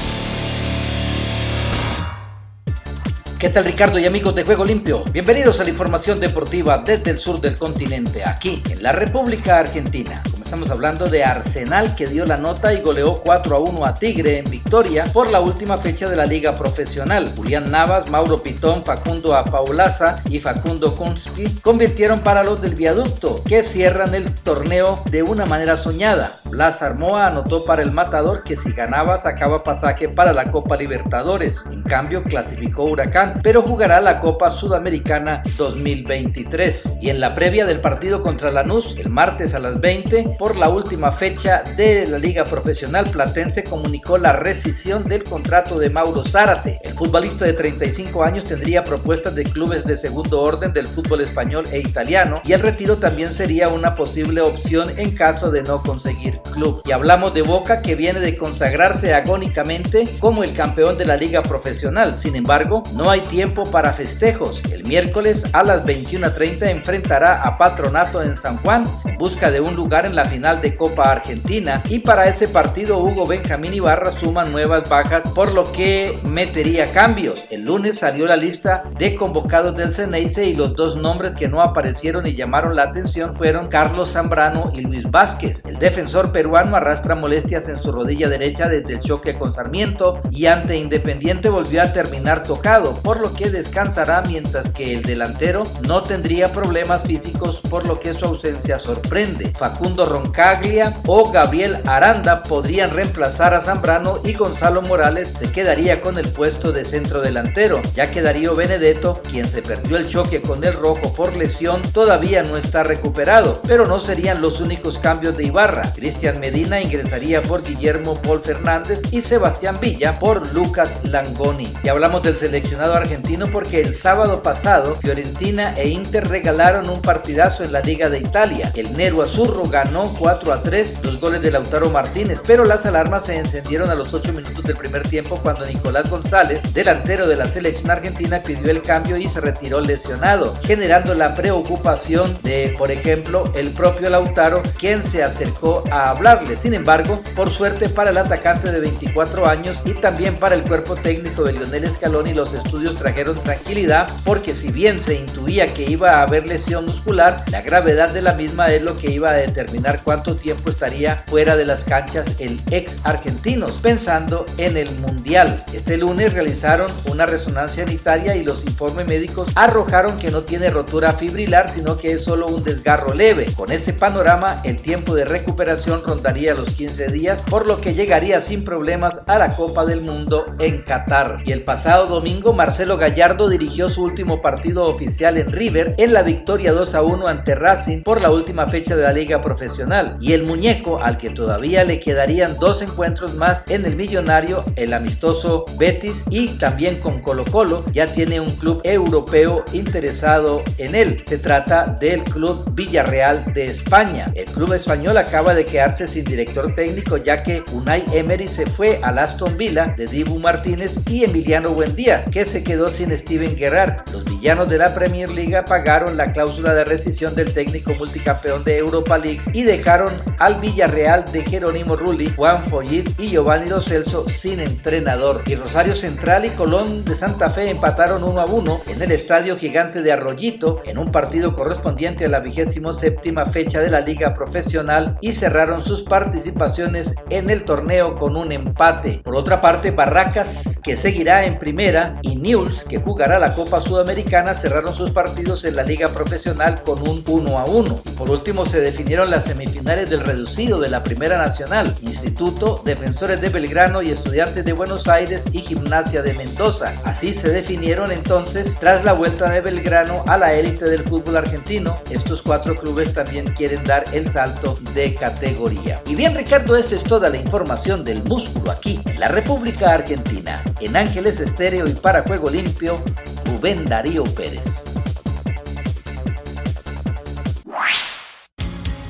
¿Qué 3.41 3.49
tal 3.49 3.65
Ricardo 3.65 3.97
y 3.97 4.05
amigos 4.05 4.35
de 4.35 4.43
Juego 4.43 4.63
Limpio? 4.63 5.03
Bienvenidos 5.05 5.59
a 5.59 5.63
la 5.63 5.71
información 5.71 6.19
deportiva 6.19 6.77
desde 6.77 7.09
el 7.09 7.17
sur 7.17 7.41
del 7.41 7.57
continente, 7.57 8.23
aquí 8.23 8.61
en 8.69 8.83
la 8.83 8.91
República 8.91 9.57
Argentina. 9.57 10.21
Estamos 10.51 10.69
hablando 10.69 11.07
de 11.07 11.23
Arsenal 11.23 11.95
que 11.95 12.07
dio 12.07 12.25
la 12.25 12.35
nota 12.35 12.73
y 12.73 12.81
goleó 12.81 13.21
4 13.21 13.55
a 13.55 13.59
1 13.59 13.85
a 13.85 13.95
Tigre 13.95 14.37
en 14.37 14.51
victoria 14.51 15.05
por 15.05 15.31
la 15.31 15.39
última 15.39 15.77
fecha 15.77 16.09
de 16.09 16.17
la 16.17 16.25
liga 16.25 16.57
profesional. 16.57 17.31
Julián 17.33 17.71
Navas, 17.71 18.09
Mauro 18.09 18.43
Pitón, 18.43 18.83
Facundo 18.83 19.33
Apaulaza 19.33 20.21
y 20.29 20.41
Facundo 20.41 20.97
Kunsky 20.97 21.61
convirtieron 21.61 22.19
para 22.19 22.43
los 22.43 22.61
del 22.61 22.75
viaducto 22.75 23.41
que 23.45 23.63
cierran 23.63 24.13
el 24.13 24.35
torneo 24.35 25.01
de 25.09 25.23
una 25.23 25.45
manera 25.45 25.77
soñada. 25.77 26.41
Blas 26.43 26.81
Armoa 26.81 27.27
anotó 27.27 27.63
para 27.63 27.81
el 27.81 27.93
Matador 27.93 28.43
que 28.43 28.57
si 28.57 28.73
ganaba 28.73 29.17
sacaba 29.17 29.63
pasaje 29.63 30.09
para 30.09 30.33
la 30.33 30.51
Copa 30.51 30.75
Libertadores. 30.75 31.63
En 31.71 31.81
cambio 31.83 32.23
clasificó 32.23 32.83
Huracán, 32.83 33.30
pero 33.43 33.61
jugará 33.61 34.01
la 34.01 34.19
Copa 34.19 34.49
Sudamericana 34.49 35.43
2023. 35.57 36.97
Y 37.01 37.09
en 37.09 37.19
la 37.19 37.33
previa 37.33 37.65
del 37.65 37.81
partido 37.81 38.21
contra 38.21 38.51
Lanús, 38.51 38.95
el 38.97 39.09
martes 39.09 39.53
a 39.53 39.59
las 39.59 39.79
20, 39.79 40.35
por 40.37 40.55
la 40.55 40.69
última 40.69 41.11
fecha 41.11 41.63
de 41.77 42.07
la 42.07 42.17
Liga 42.17 42.43
Profesional 42.43 43.09
Platense 43.09 43.63
comunicó 43.63 44.17
la 44.17 44.33
rescisión 44.33 45.03
del 45.07 45.23
contrato 45.23 45.79
de 45.79 45.89
Mauro 45.89 46.23
Zárate. 46.23 46.79
El 46.83 46.93
futbolista 46.93 47.45
de 47.45 47.53
35 47.53 48.23
años 48.23 48.43
tendría 48.43 48.83
propuestas 48.83 49.35
de 49.35 49.43
clubes 49.43 49.85
de 49.85 49.97
segundo 49.97 50.41
orden 50.41 50.73
del 50.73 50.87
fútbol 50.87 51.21
español 51.21 51.65
e 51.71 51.79
italiano 51.79 52.41
y 52.43 52.53
el 52.53 52.61
retiro 52.61 52.97
también 52.97 53.31
sería 53.31 53.69
una 53.69 53.95
posible 53.95 54.41
opción 54.41 54.89
en 54.97 55.11
caso 55.15 55.51
de 55.51 55.63
no 55.63 55.81
conseguir 55.81 56.39
club. 56.53 56.81
Y 56.85 56.91
hablamos 56.91 57.33
de 57.33 57.41
Boca 57.41 57.81
que 57.81 57.95
viene 57.95 58.19
de 58.19 58.37
consagrarse 58.37 59.13
agónicamente 59.13 60.07
como 60.19 60.43
el 60.43 60.53
campeón 60.53 60.97
de 60.97 61.05
la 61.05 61.17
Liga 61.17 61.41
Profesional. 61.43 62.17
Sin 62.17 62.35
embargo, 62.35 62.83
no 62.93 63.09
hay 63.09 63.20
tiempo 63.23 63.63
para 63.69 63.93
festejos. 63.93 64.61
El 64.71 64.83
miércoles 64.83 65.45
a 65.53 65.63
las 65.63 65.85
21.30 65.85 66.69
enfrentará 66.69 67.43
a 67.43 67.57
Patronato 67.57 68.21
en 68.21 68.35
San 68.35 68.57
Juan 68.57 68.83
en 69.05 69.17
busca 69.17 69.51
de 69.51 69.61
un 69.61 69.75
lugar 69.75 70.05
en 70.05 70.15
la 70.15 70.25
final 70.25 70.61
de 70.61 70.75
Copa 70.75 71.11
Argentina 71.11 71.81
y 71.89 71.99
para 71.99 72.27
ese 72.27 72.47
partido 72.47 72.99
Hugo 72.99 73.25
Benjamín 73.25 73.73
Ibarra 73.73 74.11
suma 74.11 74.45
nuevas 74.45 74.89
bajas 74.89 75.29
por 75.31 75.53
lo 75.53 75.71
que 75.71 76.17
metería 76.23 76.91
cambios. 76.91 77.45
El 77.49 77.65
lunes 77.65 77.99
salió 77.99 78.25
la 78.25 78.35
lista 78.35 78.83
de 78.97 79.15
convocados 79.15 79.75
del 79.75 79.91
Ceneice 79.91 80.45
y 80.45 80.53
los 80.53 80.75
dos 80.75 80.95
nombres 80.95 81.35
que 81.35 81.47
no 81.47 81.61
aparecieron 81.61 82.27
y 82.27 82.35
llamaron 82.35 82.75
la 82.75 82.83
atención 82.83 83.35
fueron 83.35 83.67
Carlos 83.67 84.11
Zambrano 84.11 84.71
y 84.73 84.81
Luis 84.81 85.09
Vázquez. 85.09 85.65
El 85.65 85.77
defensor 85.77 86.31
peruano 86.31 86.75
arrastra 86.75 87.15
molestias 87.15 87.67
en 87.69 87.81
su 87.81 87.91
rodilla 87.91 88.29
derecha 88.29 88.67
desde 88.67 88.93
el 88.93 88.99
choque 88.99 89.37
con 89.37 89.53
Sarmiento 89.53 90.21
y 90.29 90.45
ante 90.45 90.77
Independiente 90.77 91.49
volvió 91.49 91.81
a 91.81 91.93
terminar 91.93 92.43
tocado, 92.43 92.97
por 92.97 93.10
lo 93.19 93.33
que 93.33 93.49
descansará 93.49 94.21
mientras 94.21 94.69
que 94.69 94.93
el 94.93 95.03
delantero 95.03 95.63
no 95.81 96.03
tendría 96.03 96.51
problemas 96.51 97.01
físicos 97.03 97.61
por 97.69 97.85
lo 97.85 97.99
que 97.99 98.13
su 98.13 98.25
ausencia 98.25 98.79
sorprende. 98.79 99.51
Facundo 99.57 100.05
Caglia 100.31 100.97
o 101.07 101.31
Gabriel 101.31 101.77
Aranda 101.85 102.43
podrían 102.43 102.91
reemplazar 102.91 103.53
a 103.53 103.61
Zambrano 103.61 104.19
y 104.23 104.33
Gonzalo 104.33 104.81
Morales 104.81 105.33
se 105.37 105.51
quedaría 105.51 106.01
con 106.01 106.17
el 106.17 106.29
puesto 106.29 106.71
de 106.71 106.85
centro 106.85 107.21
delantero, 107.21 107.81
ya 107.95 108.11
que 108.11 108.21
Darío 108.21 108.55
Benedetto, 108.55 109.21
quien 109.29 109.47
se 109.47 109.61
perdió 109.61 109.97
el 109.97 110.07
choque 110.07 110.41
con 110.41 110.63
el 110.63 110.73
rojo 110.73 111.13
por 111.13 111.35
lesión, 111.35 111.81
todavía 111.93 112.43
no 112.43 112.57
está 112.57 112.83
recuperado, 112.83 113.61
pero 113.67 113.85
no 113.85 113.99
serían 113.99 114.41
los 114.41 114.59
únicos 114.61 114.97
cambios 114.97 115.37
de 115.37 115.45
Ibarra. 115.45 115.93
Cristian 115.93 116.39
Medina 116.39 116.81
ingresaría 116.81 117.41
por 117.41 117.63
Guillermo 117.63 118.15
Paul 118.21 118.41
Fernández 118.41 119.01
y 119.11 119.21
Sebastián 119.21 119.79
Villa 119.79 120.19
por 120.19 120.53
Lucas 120.53 120.91
Langoni. 121.03 121.71
Y 121.83 121.89
hablamos 121.89 122.23
del 122.23 122.37
seleccionado 122.37 122.90
argentino 122.93 123.49
porque 123.51 123.81
el 123.81 123.93
sábado 123.93 124.41
pasado 124.41 124.97
Fiorentina 125.01 125.73
e 125.77 125.89
Inter 125.89 126.27
regalaron 126.27 126.89
un 126.89 127.01
partidazo 127.01 127.63
en 127.63 127.71
la 127.71 127.81
Liga 127.81 128.09
de 128.09 128.19
Italia. 128.19 128.71
El 128.75 128.95
Nero 128.95 129.21
Azurro 129.21 129.63
ganó 129.69 130.13
4 130.17 130.53
a 130.53 130.63
3 130.63 130.97
los 131.03 131.19
goles 131.19 131.41
de 131.41 131.51
Lautaro 131.51 131.89
Martínez, 131.89 132.39
pero 132.45 132.65
las 132.65 132.85
alarmas 132.85 133.25
se 133.25 133.37
encendieron 133.37 133.89
a 133.89 133.95
los 133.95 134.13
8 134.13 134.33
minutos 134.33 134.63
del 134.63 134.77
primer 134.77 135.07
tiempo 135.07 135.39
cuando 135.41 135.65
Nicolás 135.65 136.09
González, 136.09 136.61
delantero 136.73 137.27
de 137.27 137.35
la 137.35 137.47
selección 137.47 137.91
argentina, 137.91 138.41
pidió 138.43 138.71
el 138.71 138.81
cambio 138.81 139.17
y 139.17 139.27
se 139.27 139.41
retiró 139.41 139.79
lesionado, 139.79 140.55
generando 140.63 141.13
la 141.13 141.35
preocupación 141.35 142.37
de, 142.43 142.75
por 142.77 142.91
ejemplo, 142.91 143.51
el 143.55 143.69
propio 143.71 144.09
Lautaro, 144.09 144.63
quien 144.77 145.03
se 145.03 145.23
acercó 145.23 145.83
a 145.91 146.09
hablarle. 146.09 146.55
Sin 146.57 146.73
embargo, 146.73 147.21
por 147.35 147.51
suerte 147.51 147.89
para 147.89 148.11
el 148.11 148.17
atacante 148.17 148.71
de 148.71 148.79
24 148.79 149.47
años 149.47 149.77
y 149.85 149.93
también 149.93 150.35
para 150.35 150.55
el 150.55 150.63
cuerpo 150.63 150.95
técnico 150.95 151.43
de 151.43 151.53
Lionel 151.53 151.89
Scaloni, 151.89 152.33
los 152.33 152.53
estudios 152.53 152.80
trajeron 152.89 153.41
tranquilidad 153.41 154.09
porque 154.25 154.55
si 154.55 154.71
bien 154.71 154.99
se 154.99 155.15
intuía 155.15 155.67
que 155.67 155.89
iba 155.89 156.15
a 156.15 156.23
haber 156.23 156.47
lesión 156.47 156.85
muscular, 156.85 157.43
la 157.49 157.61
gravedad 157.61 158.09
de 158.11 158.21
la 158.21 158.33
misma 158.33 158.71
es 158.71 158.81
lo 158.81 158.97
que 158.97 159.11
iba 159.11 159.29
a 159.29 159.33
determinar 159.33 160.01
cuánto 160.03 160.35
tiempo 160.35 160.69
estaría 160.69 161.23
fuera 161.27 161.55
de 161.55 161.65
las 161.65 161.83
canchas 161.83 162.27
el 162.39 162.59
ex 162.69 162.99
argentino, 163.03 163.67
pensando 163.81 164.45
en 164.57 164.77
el 164.77 164.91
Mundial. 164.95 165.63
Este 165.73 165.97
lunes 165.97 166.33
realizaron 166.33 166.91
una 167.05 167.25
resonancia 167.25 167.83
en 167.83 167.91
Italia 167.91 168.35
y 168.35 168.43
los 168.43 168.65
informes 168.65 169.07
médicos 169.07 169.49
arrojaron 169.55 170.19
que 170.19 170.31
no 170.31 170.41
tiene 170.41 170.69
rotura 170.69 171.13
fibrilar, 171.13 171.69
sino 171.69 171.97
que 171.97 172.13
es 172.13 172.23
solo 172.23 172.47
un 172.47 172.63
desgarro 172.63 173.13
leve. 173.13 173.53
Con 173.55 173.71
ese 173.71 173.93
panorama, 173.93 174.61
el 174.63 174.79
tiempo 174.79 175.15
de 175.15 175.25
recuperación 175.25 176.03
rondaría 176.05 176.53
los 176.53 176.69
15 176.71 177.07
días, 177.07 177.41
por 177.49 177.65
lo 177.65 177.79
que 177.79 177.93
llegaría 177.93 178.41
sin 178.41 178.63
problemas 178.63 179.21
a 179.27 179.37
la 179.37 179.53
Copa 179.55 179.85
del 179.85 180.01
Mundo 180.01 180.45
en 180.59 180.81
Qatar. 180.81 181.39
Y 181.45 181.51
el 181.51 181.63
pasado 181.63 182.07
domingo, 182.07 182.53
Marcelo 182.53 182.70
Gallardo 182.79 183.49
dirigió 183.49 183.89
su 183.89 184.01
último 184.01 184.41
partido 184.41 184.87
oficial 184.87 185.37
en 185.37 185.51
River 185.51 185.93
en 185.97 186.13
la 186.13 186.23
victoria 186.23 186.71
2 186.71 186.95
a 186.95 187.01
1 187.01 187.27
ante 187.27 187.53
Racing 187.53 188.01
por 188.01 188.21
la 188.21 188.31
última 188.31 188.67
fecha 188.67 188.95
de 188.95 189.03
la 189.03 189.11
Liga 189.11 189.41
Profesional 189.41 190.17
y 190.21 190.31
el 190.31 190.43
muñeco 190.43 191.03
al 191.03 191.17
que 191.17 191.29
todavía 191.29 191.83
le 191.83 191.99
quedarían 191.99 192.57
dos 192.59 192.81
encuentros 192.81 193.35
más 193.35 193.65
en 193.67 193.85
el 193.85 193.97
millonario, 193.97 194.63
el 194.77 194.93
amistoso 194.93 195.65
Betis 195.77 196.23
y 196.29 196.47
también 196.59 196.99
con 196.99 197.19
Colo 197.19 197.43
Colo 197.43 197.83
ya 197.91 198.07
tiene 198.07 198.39
un 198.39 198.51
club 198.55 198.81
europeo 198.85 199.65
interesado 199.73 200.61
en 200.77 200.95
él. 200.95 201.23
Se 201.27 201.37
trata 201.37 201.85
del 201.85 202.21
club 202.23 202.73
Villarreal 202.73 203.53
de 203.53 203.65
España. 203.65 204.31
El 204.33 204.45
club 204.45 204.73
español 204.73 205.17
acaba 205.17 205.53
de 205.53 205.65
quedarse 205.65 206.07
sin 206.07 206.23
director 206.23 206.73
técnico 206.73 207.17
ya 207.17 207.43
que 207.43 207.63
Unai 207.73 208.05
Emery 208.13 208.47
se 208.47 208.65
fue 208.65 208.99
al 209.03 209.19
Aston 209.19 209.57
Villa 209.57 209.93
de 209.97 210.07
Dibu 210.07 210.39
Martínez 210.39 210.99
y 211.09 211.25
Emiliano 211.25 211.71
Buendía, 211.71 212.23
que 212.25 212.45
se 212.45 212.60
quedó 212.63 212.87
sin 212.89 213.17
Steven 213.17 213.55
Gerrard. 213.57 214.09
Los 214.11 214.25
villanos 214.25 214.69
de 214.69 214.77
la 214.77 214.93
Premier 214.93 215.29
League 215.29 215.59
pagaron 215.67 216.17
la 216.17 216.31
cláusula 216.31 216.73
de 216.73 216.85
rescisión 216.85 217.35
del 217.35 217.53
técnico 217.53 217.91
multicampeón 217.97 218.63
de 218.63 218.77
Europa 218.77 219.17
League 219.17 219.41
y 219.53 219.63
dejaron 219.63 220.11
al 220.39 220.55
Villarreal 220.55 221.25
de 221.31 221.43
Jerónimo 221.43 221.95
Rulli, 221.95 222.31
Juan 222.35 222.63
Follit 222.63 223.19
y 223.19 223.29
Giovanni 223.29 223.69
Dos 223.69 223.85
Celso 223.85 224.29
sin 224.29 224.59
entrenador. 224.59 225.41
Y 225.45 225.55
Rosario 225.55 225.95
Central 225.95 226.45
y 226.45 226.49
Colón 226.49 227.05
de 227.05 227.15
Santa 227.15 227.49
Fe 227.49 227.69
empataron 227.69 228.23
1 228.23 228.41
a 228.41 228.45
1 228.45 228.81
en 228.87 229.01
el 229.01 229.11
Estadio 229.11 229.57
Gigante 229.57 230.01
de 230.01 230.11
Arroyito 230.11 230.81
en 230.85 230.97
un 230.97 231.11
partido 231.11 231.53
correspondiente 231.53 232.25
a 232.25 232.29
la 232.29 232.39
vigésimo 232.39 232.93
séptima 232.93 233.45
fecha 233.45 233.79
de 233.79 233.89
la 233.89 234.01
Liga 234.01 234.33
Profesional 234.33 235.17
y 235.21 235.33
cerraron 235.33 235.83
sus 235.83 236.03
participaciones 236.03 237.15
en 237.29 237.49
el 237.49 237.63
torneo 237.63 238.15
con 238.15 238.35
un 238.35 238.51
empate. 238.51 239.21
Por 239.23 239.35
otra 239.35 239.61
parte, 239.61 239.91
Barracas, 239.91 240.79
que 240.83 240.97
seguirá 240.97 241.45
en 241.45 241.59
primera, 241.59 242.19
y 242.21 242.35
Que 242.51 242.97
jugará 242.97 243.39
la 243.39 243.53
Copa 243.53 243.79
Sudamericana, 243.79 244.53
cerraron 244.53 244.93
sus 244.93 245.11
partidos 245.11 245.63
en 245.63 245.77
la 245.77 245.83
Liga 245.83 246.09
Profesional 246.09 246.83
con 246.83 247.07
un 247.07 247.23
1 247.25 247.57
a 247.57 247.63
1. 247.63 248.01
Por 248.17 248.29
último, 248.29 248.65
se 248.65 248.81
definieron 248.81 249.31
las 249.31 249.45
semifinales 249.45 250.09
del 250.09 250.19
reducido 250.19 250.77
de 250.77 250.89
la 250.89 251.01
Primera 251.01 251.37
Nacional, 251.37 251.95
Instituto, 252.01 252.81
Defensores 252.83 253.39
de 253.39 253.47
Belgrano 253.47 254.01
y 254.01 254.09
Estudiantes 254.09 254.65
de 254.65 254.73
Buenos 254.73 255.07
Aires 255.07 255.43
y 255.53 255.59
Gimnasia 255.59 256.23
de 256.23 256.33
Mendoza. 256.33 256.93
Así 257.05 257.33
se 257.33 257.47
definieron 257.47 258.11
entonces 258.11 258.75
tras 258.77 259.05
la 259.05 259.13
vuelta 259.13 259.49
de 259.49 259.61
Belgrano 259.61 260.25
a 260.27 260.37
la 260.37 260.53
élite 260.53 260.89
del 260.89 261.03
fútbol 261.03 261.37
argentino. 261.37 261.95
Estos 262.09 262.41
cuatro 262.41 262.75
clubes 262.75 263.13
también 263.13 263.53
quieren 263.53 263.85
dar 263.85 264.03
el 264.11 264.29
salto 264.29 264.77
de 264.93 265.15
categoría. 265.15 266.01
Y 266.05 266.15
bien 266.15 266.35
Ricardo, 266.35 266.75
esta 266.75 266.97
es 266.97 267.03
toda 267.05 267.29
la 267.29 267.37
información 267.37 268.03
del 268.03 268.21
músculo 268.23 268.71
aquí 268.71 268.99
en 269.05 269.21
la 269.21 269.29
República 269.29 269.93
Argentina. 269.93 270.61
En 270.81 270.97
Ángeles 270.97 271.39
Estéreo 271.39 271.87
y 271.87 271.93
para 271.93 272.25
Juego 272.41 272.57
Limpio, 272.57 272.99
Rubén 273.45 273.87
Darío 273.87 274.23
Pérez. 274.23 274.95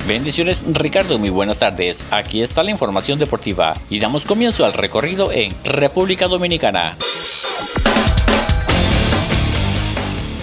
Bendiciones 0.06 0.66
Ricardo, 0.74 1.18
muy 1.18 1.30
buenas 1.30 1.60
tardes. 1.60 2.04
Aquí 2.12 2.42
está 2.42 2.62
la 2.62 2.72
información 2.72 3.20
deportiva 3.20 3.80
y 3.90 4.00
damos 4.00 4.26
comienzo 4.26 4.66
al 4.66 4.74
recorrido 4.74 5.32
en 5.32 5.56
República 5.64 6.28
Dominicana. 6.28 6.98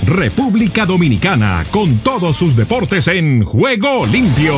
República 0.07 0.87
Dominicana 0.87 1.67
con 1.71 1.99
todos 1.99 2.39
sus 2.39 2.57
deportes 2.57 3.07
en 3.09 3.45
juego 3.45 4.07
limpio. 4.07 4.55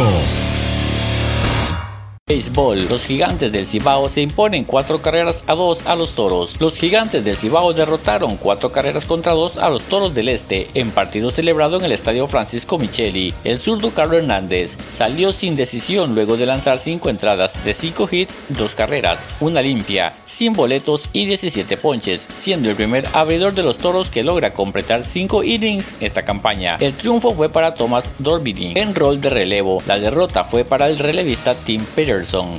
Béisbol. 2.30 2.86
Los 2.88 3.06
gigantes 3.06 3.50
del 3.50 3.66
Cibao 3.66 4.08
se 4.08 4.20
imponen 4.20 4.62
cuatro 4.62 5.02
carreras 5.02 5.42
a 5.48 5.56
dos 5.56 5.84
a 5.86 5.96
los 5.96 6.14
toros. 6.14 6.60
Los 6.60 6.76
gigantes 6.76 7.24
del 7.24 7.36
Cibao 7.36 7.72
derrotaron 7.72 8.36
cuatro 8.36 8.70
carreras 8.70 9.04
contra 9.04 9.32
dos 9.32 9.58
a 9.58 9.68
los 9.68 9.82
toros 9.82 10.14
del 10.14 10.28
Este 10.28 10.68
en 10.74 10.92
partido 10.92 11.32
celebrado 11.32 11.78
en 11.78 11.84
el 11.86 11.90
estadio 11.90 12.28
Francisco 12.28 12.78
Micheli. 12.78 13.34
El 13.42 13.58
zurdo 13.58 13.90
Carlos 13.90 14.18
Hernández 14.18 14.78
salió 14.90 15.32
sin 15.32 15.56
decisión 15.56 16.14
luego 16.14 16.36
de 16.36 16.46
lanzar 16.46 16.78
cinco 16.78 17.08
entradas 17.08 17.64
de 17.64 17.74
cinco 17.74 18.08
hits, 18.08 18.38
dos 18.48 18.76
carreras, 18.76 19.26
una 19.40 19.60
limpia, 19.60 20.14
sin 20.24 20.52
boletos 20.52 21.10
y 21.12 21.26
17 21.26 21.78
ponches, 21.78 22.28
siendo 22.32 22.70
el 22.70 22.76
primer 22.76 23.08
abridor 23.12 23.54
de 23.54 23.64
los 23.64 23.78
toros 23.78 24.08
que 24.08 24.22
logra 24.22 24.52
completar 24.52 25.02
cinco 25.02 25.42
innings 25.42 25.96
esta 25.98 26.24
campaña. 26.24 26.76
El 26.78 26.94
triunfo 26.94 27.34
fue 27.34 27.48
para 27.48 27.74
Thomas 27.74 28.12
Dorbidin 28.20 28.78
en 28.78 28.94
rol 28.94 29.20
de 29.20 29.30
relevo. 29.30 29.82
La 29.88 29.98
derrota 29.98 30.44
fue 30.44 30.64
para 30.64 30.88
el 30.88 30.96
relevista 30.96 31.56
Tim 31.56 31.84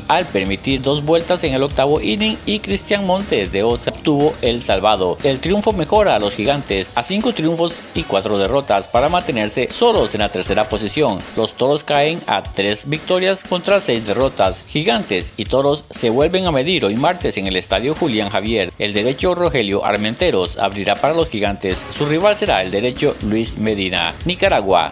Al 0.08 0.26
permitir 0.26 0.82
dos 0.82 1.06
vueltas 1.06 1.43
en 1.43 1.54
el 1.54 1.62
octavo 1.62 2.02
inning 2.02 2.38
y 2.47 2.60
Cristian 2.60 3.06
Montes 3.06 3.52
de 3.52 3.62
Osa 3.62 3.91
obtuvo 3.91 4.34
el 4.41 4.62
salvado. 4.62 5.17
El 5.24 5.39
triunfo 5.39 5.71
mejora 5.71 6.15
a 6.15 6.19
los 6.19 6.36
gigantes 6.36 6.91
a 6.95 7.04
cinco 7.04 7.34
triunfos 7.34 7.84
y 7.93 8.04
cuatro 8.04 8.39
derrotas 8.39 8.88
para 8.88 9.10
mantenerse 9.10 9.67
solos 9.71 10.15
en 10.15 10.21
la 10.21 10.30
tercera 10.30 10.67
posición. 10.67 11.19
Los 11.38 11.54
toros 11.54 11.84
caen 11.84 12.19
a 12.26 12.41
tres 12.41 12.89
victorias 12.89 13.43
contra 13.43 13.80
seis 13.80 14.06
derrotas. 14.06 14.63
Gigantes 14.67 15.34
y 15.38 15.45
toros 15.45 15.86
se 15.89 16.10
vuelven 16.10 16.47
a 16.47 16.52
medir 16.52 16.84
hoy 16.86 16.95
martes 16.95 17.38
en 17.38 17.45
el 17.47 17.56
estadio 17.56 17.93
Julián 17.93 18.30
Javier. 18.30 18.74
El 18.80 18.93
derecho 18.93 19.36
Rogelio 19.36 19.86
Armenteros 19.86 20.58
abrirá 20.58 20.95
para 20.95 21.13
los 21.13 21.30
gigantes. 21.30 21.86
Su 21.91 22.06
rival 22.06 22.36
será 22.36 22.63
el 22.63 22.71
derecho 22.71 23.15
Luis 23.21 23.58
Medina. 23.58 24.15
Nicaragua. 24.26 24.91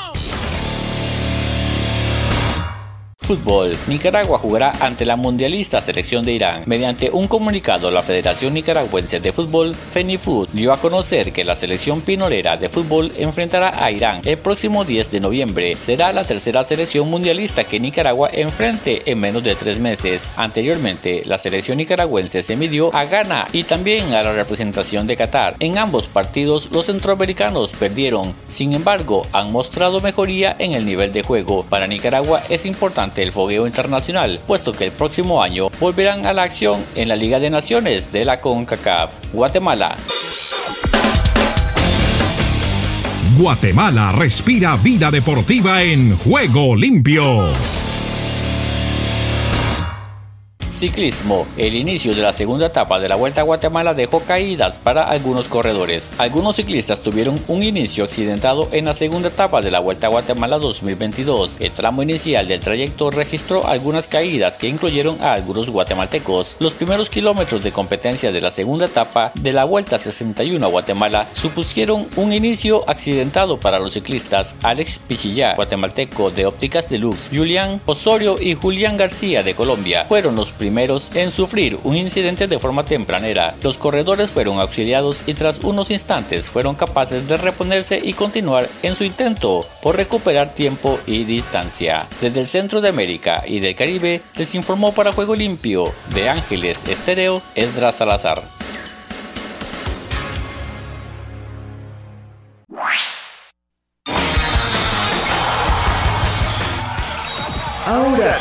Fútbol. 3.31 3.77
Nicaragua 3.87 4.37
jugará 4.37 4.73
ante 4.81 5.05
la 5.05 5.15
mundialista 5.15 5.79
selección 5.79 6.25
de 6.25 6.33
Irán. 6.33 6.63
Mediante 6.65 7.09
un 7.09 7.29
comunicado, 7.29 7.89
la 7.89 8.03
Federación 8.03 8.53
Nicaragüense 8.53 9.21
de 9.21 9.31
Fútbol, 9.31 9.73
FENIFUT, 9.73 10.49
dio 10.51 10.73
a 10.73 10.81
conocer 10.81 11.31
que 11.31 11.45
la 11.45 11.55
selección 11.55 12.01
pinolera 12.01 12.57
de 12.57 12.67
fútbol 12.67 13.13
enfrentará 13.15 13.81
a 13.81 13.89
Irán 13.89 14.19
el 14.25 14.37
próximo 14.37 14.83
10 14.83 15.11
de 15.11 15.19
noviembre. 15.21 15.75
Será 15.77 16.11
la 16.11 16.25
tercera 16.25 16.65
selección 16.65 17.09
mundialista 17.09 17.63
que 17.63 17.79
Nicaragua 17.79 18.29
enfrente 18.33 19.01
en 19.05 19.21
menos 19.21 19.45
de 19.45 19.55
tres 19.55 19.79
meses. 19.79 20.27
Anteriormente, 20.35 21.21
la 21.23 21.37
selección 21.37 21.77
nicaragüense 21.77 22.43
se 22.43 22.57
midió 22.57 22.93
a 22.93 23.05
Ghana 23.05 23.47
y 23.53 23.63
también 23.63 24.11
a 24.11 24.23
la 24.23 24.33
representación 24.33 25.07
de 25.07 25.15
Qatar. 25.15 25.55
En 25.61 25.77
ambos 25.77 26.09
partidos, 26.09 26.69
los 26.69 26.87
centroamericanos 26.87 27.71
perdieron. 27.71 28.35
Sin 28.47 28.73
embargo, 28.73 29.25
han 29.31 29.53
mostrado 29.53 30.01
mejoría 30.01 30.53
en 30.59 30.73
el 30.73 30.85
nivel 30.85 31.13
de 31.13 31.23
juego. 31.23 31.63
Para 31.63 31.87
Nicaragua 31.87 32.43
es 32.49 32.65
importante 32.65 33.20
el 33.21 33.31
fogueo 33.31 33.67
internacional, 33.67 34.39
puesto 34.47 34.73
que 34.73 34.85
el 34.85 34.91
próximo 34.91 35.43
año 35.43 35.69
volverán 35.79 36.25
a 36.25 36.33
la 36.33 36.43
acción 36.43 36.83
en 36.95 37.07
la 37.07 37.15
Liga 37.15 37.39
de 37.39 37.49
Naciones 37.49 38.11
de 38.11 38.25
la 38.25 38.41
CONCACAF. 38.41 39.13
Guatemala. 39.33 39.95
Guatemala 43.37 44.11
respira 44.11 44.75
vida 44.75 45.09
deportiva 45.09 45.81
en 45.81 46.17
juego 46.17 46.75
limpio. 46.75 47.80
Ciclismo. 50.71 51.45
El 51.57 51.75
inicio 51.75 52.15
de 52.15 52.21
la 52.21 52.31
segunda 52.31 52.67
etapa 52.67 52.97
de 52.97 53.09
la 53.09 53.15
Vuelta 53.15 53.41
a 53.41 53.43
Guatemala 53.43 53.93
dejó 53.93 54.21
caídas 54.21 54.79
para 54.79 55.03
algunos 55.03 55.49
corredores. 55.49 56.13
Algunos 56.17 56.55
ciclistas 56.55 57.01
tuvieron 57.01 57.43
un 57.49 57.61
inicio 57.61 58.05
accidentado 58.05 58.69
en 58.71 58.85
la 58.85 58.93
segunda 58.93 59.27
etapa 59.27 59.61
de 59.61 59.69
la 59.69 59.79
Vuelta 59.79 60.07
a 60.07 60.11
Guatemala 60.11 60.59
2022. 60.59 61.57
El 61.59 61.71
tramo 61.73 62.03
inicial 62.03 62.47
del 62.47 62.61
trayecto 62.61 63.11
registró 63.11 63.67
algunas 63.67 64.07
caídas 64.07 64.57
que 64.57 64.69
incluyeron 64.69 65.21
a 65.21 65.33
algunos 65.33 65.69
guatemaltecos. 65.69 66.55
Los 66.59 66.73
primeros 66.73 67.09
kilómetros 67.09 67.61
de 67.61 67.73
competencia 67.73 68.31
de 68.31 68.39
la 68.39 68.49
segunda 68.49 68.85
etapa 68.85 69.33
de 69.35 69.51
la 69.51 69.65
Vuelta 69.65 69.97
61 69.97 70.65
a 70.65 70.69
Guatemala 70.69 71.27
supusieron 71.33 72.07
un 72.15 72.31
inicio 72.31 72.89
accidentado 72.89 73.59
para 73.59 73.79
los 73.79 73.93
ciclistas 73.93 74.55
Alex 74.63 75.01
Pichillá, 75.05 75.55
guatemalteco 75.55 76.31
de 76.31 76.45
Ópticas 76.45 76.89
Deluxe, 76.89 77.29
Julián 77.33 77.81
Osorio 77.85 78.37
y 78.39 78.55
Julián 78.55 78.95
García 78.95 79.43
de 79.43 79.53
Colombia 79.53 80.05
fueron 80.07 80.37
los 80.37 80.53
primeros 80.61 81.09
en 81.15 81.31
sufrir 81.31 81.79
un 81.83 81.95
incidente 81.95 82.47
de 82.47 82.59
forma 82.59 82.83
tempranera. 82.83 83.55
Los 83.63 83.79
corredores 83.79 84.29
fueron 84.29 84.59
auxiliados 84.59 85.23
y 85.25 85.33
tras 85.33 85.57
unos 85.63 85.89
instantes 85.89 86.51
fueron 86.51 86.75
capaces 86.75 87.27
de 87.27 87.37
reponerse 87.37 87.99
y 88.01 88.13
continuar 88.13 88.69
en 88.83 88.93
su 88.93 89.03
intento 89.03 89.65
por 89.81 89.95
recuperar 89.95 90.53
tiempo 90.53 90.99
y 91.07 91.23
distancia. 91.23 92.07
Desde 92.21 92.41
el 92.41 92.47
centro 92.47 92.79
de 92.79 92.89
América 92.89 93.43
y 93.47 93.59
del 93.59 93.73
Caribe 93.73 94.21
les 94.35 94.53
informó 94.53 94.93
para 94.93 95.13
Juego 95.13 95.33
Limpio 95.33 95.91
de 96.13 96.29
Ángeles 96.29 96.87
Estéreo 96.87 97.41
Esdras 97.55 97.95
Salazar. 97.95 98.60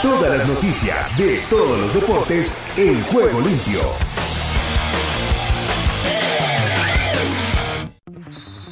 Todas 0.03 0.39
las 0.39 0.49
noticias 0.49 1.17
de 1.19 1.41
todos 1.51 1.79
los 1.79 1.95
deportes 1.95 2.53
en 2.77 3.03
juego 3.05 3.41
limpio. 3.41 3.81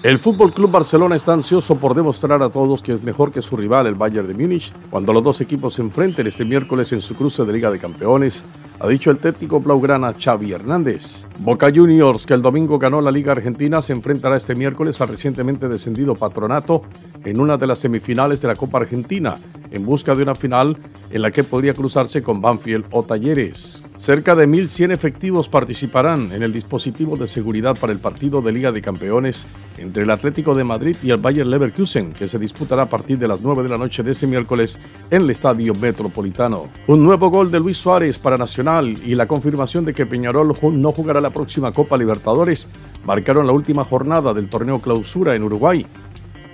El 0.05 0.21
Fútbol 0.21 0.55
Club 0.55 0.71
Barcelona 0.71 1.17
está 1.17 1.33
ansioso 1.33 1.75
por 1.75 1.93
demostrar 1.93 2.41
a 2.41 2.51
todos 2.51 2.83
que 2.83 2.93
es 2.93 3.03
mejor 3.03 3.33
que 3.33 3.43
su 3.43 3.57
rival, 3.57 3.88
el 3.88 3.97
Bayern 3.97 4.29
de 4.29 4.35
Múnich, 4.35 4.73
cuando 4.91 5.12
los 5.12 5.25
dos 5.25 5.41
equipos 5.41 5.75
se 5.75 5.83
enfrenten 5.83 6.29
este 6.29 6.45
miércoles 6.45 6.93
en 6.93 7.03
su 7.03 7.17
cruce 7.17 7.45
de 7.45 7.53
Liga 7.53 7.69
de 7.73 7.81
Campeones, 7.81 8.45
ha 8.79 8.87
dicho 8.87 9.11
el 9.11 9.19
técnico 9.19 9.59
blaugrana 9.59 10.14
Xavi 10.14 10.53
Hernández. 10.53 11.27
Boca 11.41 11.73
Juniors, 11.75 12.27
que 12.27 12.35
el 12.35 12.43
domingo 12.43 12.79
ganó 12.79 13.01
la 13.01 13.11
Liga 13.11 13.33
Argentina, 13.33 13.83
se 13.83 13.93
enfrentará 13.93 14.37
este 14.37 14.55
miércoles 14.55 15.01
al 15.01 15.09
recientemente 15.09 15.69
descendido 15.69 16.14
Patronato 16.14 16.83
en 17.25 17.41
una 17.41 17.57
de 17.57 17.67
las 17.67 17.81
semifinales 17.81 18.41
de 18.41 18.47
la 18.47 18.55
Copa 18.55 18.79
Argentina, 18.79 19.35
en 19.70 19.85
busca 19.85 20.14
de 20.14 20.22
una 20.22 20.35
final 20.35 20.76
en 21.11 21.22
la 21.22 21.31
que 21.31 21.44
podría 21.44 21.74
cruzarse 21.74 22.22
con 22.22 22.40
Banfield 22.40 22.87
o 22.90 23.02
Talleres. 23.02 23.85
Cerca 23.96 24.35
de 24.35 24.46
1.100 24.46 24.92
efectivos 24.92 25.48
participarán 25.48 26.33
en 26.33 26.42
el 26.42 26.52
dispositivo 26.52 27.16
de 27.16 27.26
seguridad 27.26 27.76
para 27.78 27.92
el 27.92 27.98
partido 27.98 28.40
de 28.40 28.52
Liga 28.52 28.70
de 28.70 28.83
Campeones 28.83 29.46
entre 29.78 30.04
el 30.04 30.11
Atlético 30.11 30.54
de 30.54 30.64
Madrid 30.64 30.96
y 31.02 31.11
el 31.11 31.16
Bayern 31.18 31.50
Leverkusen, 31.50 32.12
que 32.12 32.28
se 32.28 32.38
disputará 32.38 32.83
a 32.83 32.88
partir 32.88 33.18
de 33.18 33.28
las 33.28 33.42
9 33.42 33.62
de 33.62 33.68
la 33.68 33.78
noche 33.78 34.02
de 34.02 34.12
este 34.12 34.26
miércoles 34.26 34.78
en 35.11 35.22
el 35.22 35.31
Estadio 35.31 35.74
Metropolitano. 35.74 36.68
Un 36.87 37.04
nuevo 37.04 37.31
gol 37.31 37.50
de 37.50 37.61
Luis 37.61 37.78
Suárez 37.78 38.18
para 38.18 38.38
Nacional 38.38 38.96
y 39.04 39.14
la 39.14 39.26
confirmación 39.26 39.85
de 39.85 39.94
que 39.94 40.07
Peñarol 40.07 40.57
no 40.72 40.92
jugará 40.92 41.20
la 41.20 41.31
próxima 41.31 41.72
Copa 41.72 41.96
Libertadores 41.96 42.68
marcaron 43.04 43.46
la 43.46 43.52
última 43.52 43.85
jornada 43.85 44.35
del 44.35 44.48
torneo 44.48 44.81
clausura 44.81 45.35
en 45.35 45.42
Uruguay. 45.42 45.87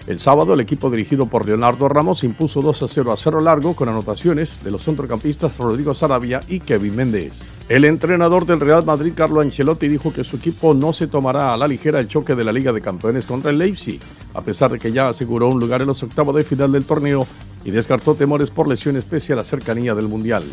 El 0.07 0.21
sábado, 0.21 0.53
el 0.53 0.61
equipo 0.61 0.91
dirigido 0.91 1.25
por 1.25 1.47
Leonardo 1.47 1.89
Ramos 1.89 2.25
impuso 2.25 2.61
2 2.61 2.83
a 2.83 2.89
0 2.89 3.13
a 3.13 3.17
Cerro 3.17 3.41
Largo 3.41 3.75
con 3.75 3.89
anotaciones 3.89 4.63
de 4.63 4.71
los 4.71 4.85
centrocampistas 4.85 5.57
Rodrigo 5.57 5.95
Sarabia 5.95 6.41
y 6.47 6.61
Kevin 6.61 6.95
Méndez. 6.95 7.51
El 7.71 7.87
entrenador 7.87 8.45
del 8.45 8.61
Real 8.61 8.85
Madrid, 8.85 9.15
Carlo 9.17 9.41
Ancelotti, 9.41 9.89
dijo 9.89 10.13
que 10.13 10.23
su 10.23 10.37
equipo 10.37 10.75
no 10.75 10.93
se 10.93 11.07
tomará 11.07 11.55
a 11.55 11.57
la 11.57 11.67
ligera 11.67 12.01
el 12.01 12.09
choque 12.09 12.35
de 12.35 12.45
la 12.45 12.53
Liga 12.53 12.71
de 12.71 12.83
Campeones 12.83 13.25
contra 13.25 13.51
el 13.51 13.57
Leipzig, 13.57 13.99
a 14.35 14.43
pesar 14.43 14.73
de 14.73 14.79
que 14.79 14.93
ya 14.93 15.09
aseguró 15.09 15.49
un 15.49 15.59
lugar 15.59 15.81
en 15.81 15.87
los 15.87 16.03
octavos 16.03 16.35
de 16.35 16.45
final 16.45 16.71
del 16.71 16.85
torneo 16.85 17.27
y 17.65 17.71
descartó 17.71 18.15
temores 18.15 18.51
por 18.51 18.69
lesiones 18.69 19.07
pese 19.07 19.33
a 19.33 19.37
la 19.37 19.45
cercanía 19.45 19.95
del 19.95 20.09
Mundial. 20.09 20.45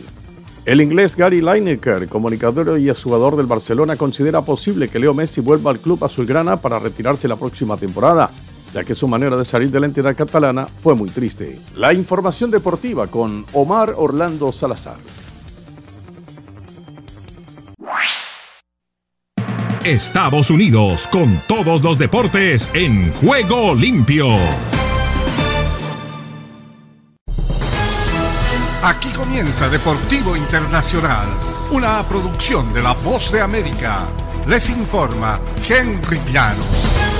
El 0.63 0.79
inglés 0.79 1.17
Gary 1.17 1.41
Lineker, 1.41 2.07
comunicador 2.07 2.79
y 2.79 2.89
jugador 2.93 3.35
del 3.35 3.47
Barcelona, 3.47 3.97
considera 3.97 4.43
posible 4.43 4.87
que 4.87 4.99
Leo 4.99 5.13
Messi 5.13 5.41
vuelva 5.41 5.71
al 5.71 5.79
club 5.79 6.01
azulgrana 6.05 6.55
para 6.55 6.79
retirarse 6.79 7.27
la 7.27 7.35
próxima 7.35 7.75
temporada 7.75 8.29
ya 8.73 8.83
que 8.83 8.95
su 8.95 9.07
manera 9.07 9.35
de 9.37 9.45
salir 9.45 9.69
de 9.71 9.79
la 9.79 9.85
entidad 9.85 10.15
catalana 10.15 10.65
fue 10.65 10.95
muy 10.95 11.09
triste. 11.09 11.59
La 11.75 11.93
información 11.93 12.51
deportiva 12.51 13.07
con 13.07 13.45
Omar 13.53 13.93
Orlando 13.97 14.51
Salazar. 14.51 14.97
Estados 19.83 20.51
Unidos 20.51 21.07
con 21.11 21.41
todos 21.47 21.81
los 21.81 21.97
deportes 21.97 22.69
en 22.73 23.11
juego 23.13 23.73
limpio. 23.73 24.27
Aquí 28.83 29.09
comienza 29.09 29.69
Deportivo 29.69 30.35
Internacional, 30.35 31.27
una 31.71 32.03
producción 32.03 32.71
de 32.73 32.83
La 32.83 32.93
Voz 32.93 33.31
de 33.31 33.41
América. 33.41 34.07
Les 34.47 34.69
informa 34.69 35.39
Henry 35.67 36.19
Llanos. 36.31 37.10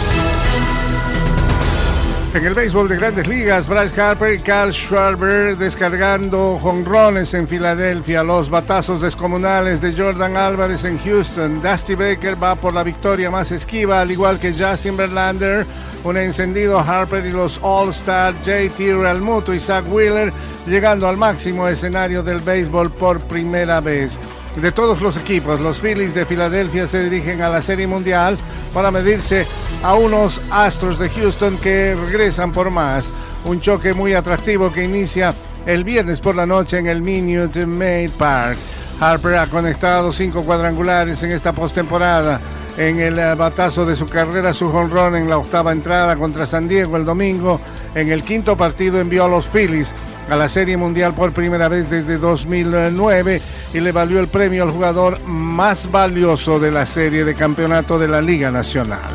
En 2.34 2.46
el 2.46 2.54
béisbol 2.54 2.88
de 2.88 2.96
grandes 2.96 3.28
ligas, 3.28 3.68
Bryce 3.68 4.00
Harper 4.00 4.34
y 4.34 4.40
Carl 4.40 4.72
Schwarber 4.72 5.58
descargando 5.58 6.58
jonrones 6.62 7.34
en 7.34 7.46
Filadelfia, 7.46 8.24
los 8.24 8.50
batazos 8.50 9.02
descomunales 9.02 9.82
de 9.82 9.92
Jordan 9.92 10.38
Álvarez 10.38 10.86
en 10.86 10.98
Houston. 10.98 11.62
Dusty 11.62 11.96
Baker 11.96 12.42
va 12.42 12.56
por 12.56 12.74
la 12.74 12.84
victoria 12.84 13.30
más 13.30 13.52
esquiva, 13.52 14.00
al 14.00 14.12
igual 14.12 14.40
que 14.40 14.54
Justin 14.54 14.96
Verlander. 14.96 15.66
Un 16.06 16.16
encendido 16.16 16.80
Harper 16.80 17.26
y 17.26 17.32
los 17.32 17.60
All-Star 17.62 18.34
JT 18.46 18.78
Realmuto 18.78 19.54
y 19.54 19.60
Zach 19.60 19.84
Wheeler 19.92 20.32
llegando 20.66 21.10
al 21.10 21.18
máximo 21.18 21.68
escenario 21.68 22.24
del 22.24 22.40
béisbol 22.40 22.92
por 22.92 23.20
primera 23.20 23.82
vez 23.82 24.18
de 24.56 24.72
todos 24.72 25.02
los 25.02 25.18
equipos. 25.18 25.60
Los 25.60 25.80
Phillies 25.80 26.14
de 26.14 26.26
Filadelfia 26.26 26.88
se 26.88 27.04
dirigen 27.04 27.42
a 27.42 27.50
la 27.50 27.62
Serie 27.62 27.88
Mundial 27.88 28.38
para 28.74 28.92
medirse 28.92 29.46
a 29.84 29.96
unos 29.96 30.42
Astros 30.52 31.00
de 31.00 31.10
Houston 31.10 31.58
que 31.58 31.96
regresan 31.96 32.52
por 32.52 32.70
más. 32.70 33.12
Un 33.46 33.62
choque 33.62 33.94
muy 33.94 34.14
atractivo 34.14 34.72
que 34.72 34.84
inicia 34.84 35.34
el 35.66 35.84
viernes 35.84 36.20
por 36.20 36.36
la 36.36 36.46
noche 36.46 36.80
en 36.80 36.88
el 36.88 37.02
Minute 37.02 37.66
Maid 37.66 38.12
Park. 38.12 38.58
Harper 39.00 39.36
ha 39.38 39.48
conectado 39.48 40.12
cinco 40.12 40.44
cuadrangulares 40.44 41.24
en 41.24 41.32
esta 41.32 41.54
postemporada. 41.54 42.40
En 42.78 43.00
el 43.00 43.20
eh, 43.20 43.36
batazo 43.36 43.86
de 43.86 43.96
su 43.96 44.08
carrera, 44.08 44.54
su 44.54 44.68
honrón 44.68 45.16
en 45.16 45.30
la 45.30 45.38
octava 45.38 45.72
entrada 45.72 46.16
contra 46.16 46.48
San 46.48 46.68
Diego 46.68 46.98
el 46.98 47.04
domingo. 47.04 47.60
En 47.96 48.12
el 48.12 48.24
quinto 48.24 48.56
partido 48.56 49.00
envió 49.00 49.26
a 49.26 49.28
los 49.28 49.48
Phillies 49.48 49.94
a 50.32 50.38
la 50.38 50.48
Serie 50.48 50.78
Mundial 50.78 51.14
por 51.14 51.34
primera 51.34 51.68
vez 51.68 51.90
desde 51.90 52.18
2009 52.18 53.42
y 53.74 53.80
le 53.82 53.92
valió 53.92 54.18
el 54.22 54.30
premio 54.30 54.64
al 54.64 54.72
jugador 54.72 55.20
más 55.26 55.92
valioso 55.92 56.58
de 56.58 56.72
la 56.72 56.86
serie 56.86 57.26
de 57.26 57.36
campeonato 57.36 58.00
de 58.00 58.08
la 58.08 58.22
Liga 58.22 58.50
Nacional. 58.50 59.14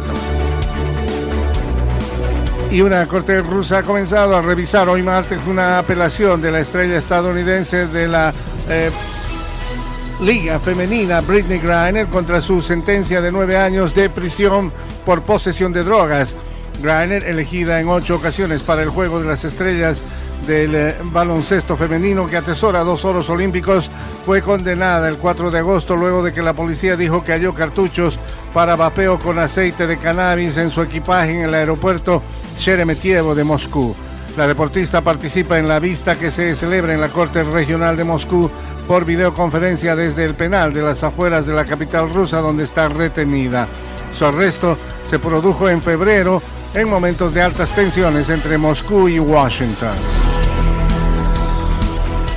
Y 2.70 2.83
una 2.83 3.09
corte 3.09 3.40
rusa 3.40 3.79
ha 3.79 3.83
comenzado 3.83 4.37
a 4.37 4.42
revisar 4.42 4.90
hoy 4.90 5.02
martes 5.02 5.38
una 5.46 5.79
apelación 5.79 6.42
de 6.42 6.52
la 6.52 6.61
estrella 6.61 6.98
estadounidense 6.98 7.87
de 7.87 8.09
la 8.09 8.35
eh, 8.68 8.90
Liga 10.20 10.61
Femenina, 10.61 11.22
Britney 11.22 11.61
Griner, 11.61 12.09
contra 12.09 12.42
su 12.42 12.61
sentencia 12.61 13.22
de 13.22 13.33
nueve 13.33 13.57
años 13.57 13.94
de 13.94 14.11
prisión 14.11 14.70
por 15.07 15.22
posesión 15.22 15.72
de 15.72 15.83
drogas. 15.83 16.37
Griner, 16.83 17.24
elegida 17.24 17.81
en 17.81 17.88
ocho 17.88 18.16
ocasiones 18.16 18.61
para 18.61 18.83
el 18.83 18.90
Juego 18.90 19.18
de 19.18 19.26
las 19.26 19.46
Estrellas 19.46 20.05
del 20.46 20.75
eh, 20.75 20.96
baloncesto 21.03 21.77
femenino 21.77 22.27
que 22.27 22.37
atesora 22.37 22.85
dos 22.85 23.05
oros 23.05 23.31
olímpicos, 23.31 23.90
fue 24.25 24.42
condenada 24.42 25.09
el 25.09 25.16
4 25.16 25.51
de 25.51 25.59
agosto 25.59 25.96
luego 25.96 26.22
de 26.22 26.33
que 26.33 26.42
la 26.42 26.53
policía 26.53 26.96
dijo 26.96 27.25
que 27.25 27.33
halló 27.33 27.55
cartuchos 27.55 28.18
para 28.53 28.77
vapeo 28.77 29.18
con 29.18 29.38
aceite 29.38 29.87
de 29.87 29.99
cannabis 29.99 30.57
en 30.57 30.70
su 30.70 30.83
equipaje 30.83 31.38
en 31.38 31.44
el 31.44 31.55
aeropuerto 31.55 32.22
Sheremetyevo 32.59 33.35
de 33.35 33.44
Moscú. 33.44 33.94
La 34.37 34.46
deportista 34.46 35.01
participa 35.01 35.59
en 35.59 35.66
la 35.66 35.79
vista 35.79 36.18
que 36.18 36.31
se 36.31 36.55
celebra 36.55 36.92
en 36.92 37.01
la 37.01 37.09
Corte 37.09 37.42
Regional 37.42 37.96
de 37.96 38.05
Moscú 38.05 38.51
por 38.87 39.07
videoconferencia 39.07 39.96
desde 39.96 40.25
el 40.25 40.35
penal 40.35 40.75
de 40.75 40.83
las 40.83 41.03
afueras 41.03 41.46
de 41.46 41.55
la 41.55 41.64
capital 41.64 42.12
rusa 42.12 42.40
donde 42.40 42.64
está 42.64 42.88
retenida. 42.88 43.66
Su 44.12 44.27
arresto 44.27 44.77
se 45.09 45.18
produjo 45.18 45.70
en 45.70 45.81
febrero 45.81 46.42
en 46.75 46.88
momentos 46.88 47.33
de 47.33 47.42
altas 47.42 47.75
tensiones 47.75 48.29
entre 48.29 48.59
Moscú 48.59 49.09
y 49.09 49.18
Washington. 49.18 50.25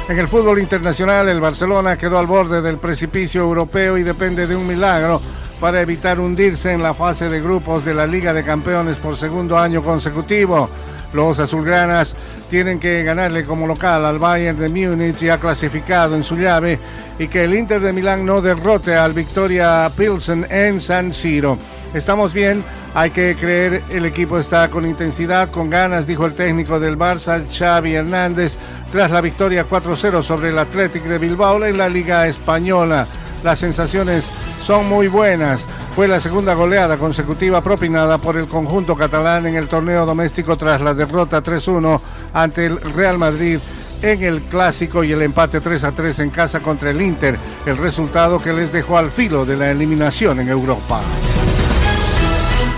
En 0.10 0.18
el 0.18 0.28
fútbol 0.28 0.58
internacional, 0.58 1.30
el 1.30 1.40
Barcelona 1.40 1.96
quedó 1.96 2.18
al 2.18 2.26
borde 2.26 2.64
del 2.64 2.80
precipicio 2.80 3.42
europeo 3.42 3.96
y 3.96 4.02
depende 4.02 4.48
de 4.48 4.56
un 4.56 4.66
milagro 4.66 5.22
para 5.62 5.82
evitar 5.82 6.20
hundirse 6.20 6.72
en 6.72 6.82
la 6.82 6.96
fase 6.96 7.30
de 7.30 7.40
grupos 7.40 7.86
de 7.86 7.94
la 7.94 8.08
Liga 8.08 8.34
de 8.34 8.44
Campeones 8.44 8.98
por 8.98 9.16
segundo 9.16 9.60
año 9.60 9.84
consecutivo. 9.84 10.68
Los 11.14 11.40
azulgranas 11.40 12.16
tienen 12.50 12.80
que 12.80 13.04
ganarle 13.04 13.44
como 13.44 13.66
local 13.66 14.06
al 14.06 14.20
Bayern 14.20 14.60
de 14.60 14.70
Múnich 14.70 15.18
ya 15.18 15.40
clasificado 15.40 16.16
en 16.16 16.24
su 16.24 16.36
llave 16.36 16.80
y 17.18 17.28
que 17.28 17.44
el 17.44 17.56
Inter 17.56 17.82
de 17.82 17.94
Milán 17.94 18.26
no 18.26 18.42
derrote 18.42 18.96
al 18.96 19.14
Victoria 19.14 19.92
Pilsen 19.96 20.46
en 20.50 20.80
San 20.80 21.12
Siro. 21.14 21.58
Estamos 21.94 22.34
bien, 22.34 22.64
hay 22.94 23.10
que 23.10 23.36
creer, 23.40 23.84
el 23.90 24.06
equipo 24.06 24.38
está 24.38 24.70
con 24.70 24.86
intensidad, 24.86 25.50
con 25.50 25.70
ganas, 25.70 26.06
dijo 26.06 26.26
el 26.26 26.34
técnico 26.34 26.80
del 26.80 26.98
Barça, 26.98 27.44
Xavi 27.48 27.96
Hernández, 27.96 28.58
tras 28.92 29.10
la 29.10 29.22
victoria 29.22 29.68
4-0 29.68 30.22
sobre 30.22 30.50
el 30.50 30.60
Athletic 30.60 31.04
de 31.04 31.18
Bilbao 31.18 31.64
en 31.66 31.78
la 31.78 31.90
Liga 31.90 32.28
Española. 32.28 33.08
Las 33.44 33.60
sensaciones 33.60 34.26
son 34.62 34.88
muy 34.88 35.08
buenas. 35.08 35.66
Fue 36.00 36.08
la 36.08 36.22
segunda 36.22 36.54
goleada 36.54 36.96
consecutiva 36.96 37.62
propinada 37.62 38.20
por 38.20 38.38
el 38.38 38.48
conjunto 38.48 38.96
catalán 38.96 39.46
en 39.48 39.56
el 39.56 39.68
torneo 39.68 40.06
doméstico 40.06 40.56
tras 40.56 40.80
la 40.80 40.94
derrota 40.94 41.44
3-1 41.44 42.00
ante 42.34 42.68
el 42.68 42.80
Real 42.80 43.18
Madrid 43.18 43.60
en 44.02 44.24
el 44.24 44.40
clásico 44.44 45.04
y 45.04 45.12
el 45.12 45.22
empate 45.22 45.60
3 45.60 45.84
3 45.94 46.20
en 46.20 46.30
casa 46.30 46.62
contra 46.62 46.92
el 46.92 47.02
Inter, 47.02 47.38
el 47.66 47.76
resultado 47.76 48.42
que 48.42 48.54
les 48.54 48.72
dejó 48.72 48.98
al 48.98 49.12
filo 49.12 49.46
de 49.46 49.58
la 49.58 49.72
eliminación 49.72 50.40
en 50.40 50.48
Europa. 50.48 51.02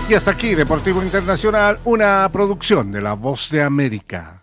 Y 0.08 0.14
hasta 0.14 0.32
aquí, 0.32 0.56
Deportivo 0.56 1.00
Internacional, 1.00 1.78
una 1.84 2.28
producción 2.32 2.90
de 2.90 3.02
La 3.02 3.12
Voz 3.12 3.50
de 3.50 3.62
América. 3.62 4.42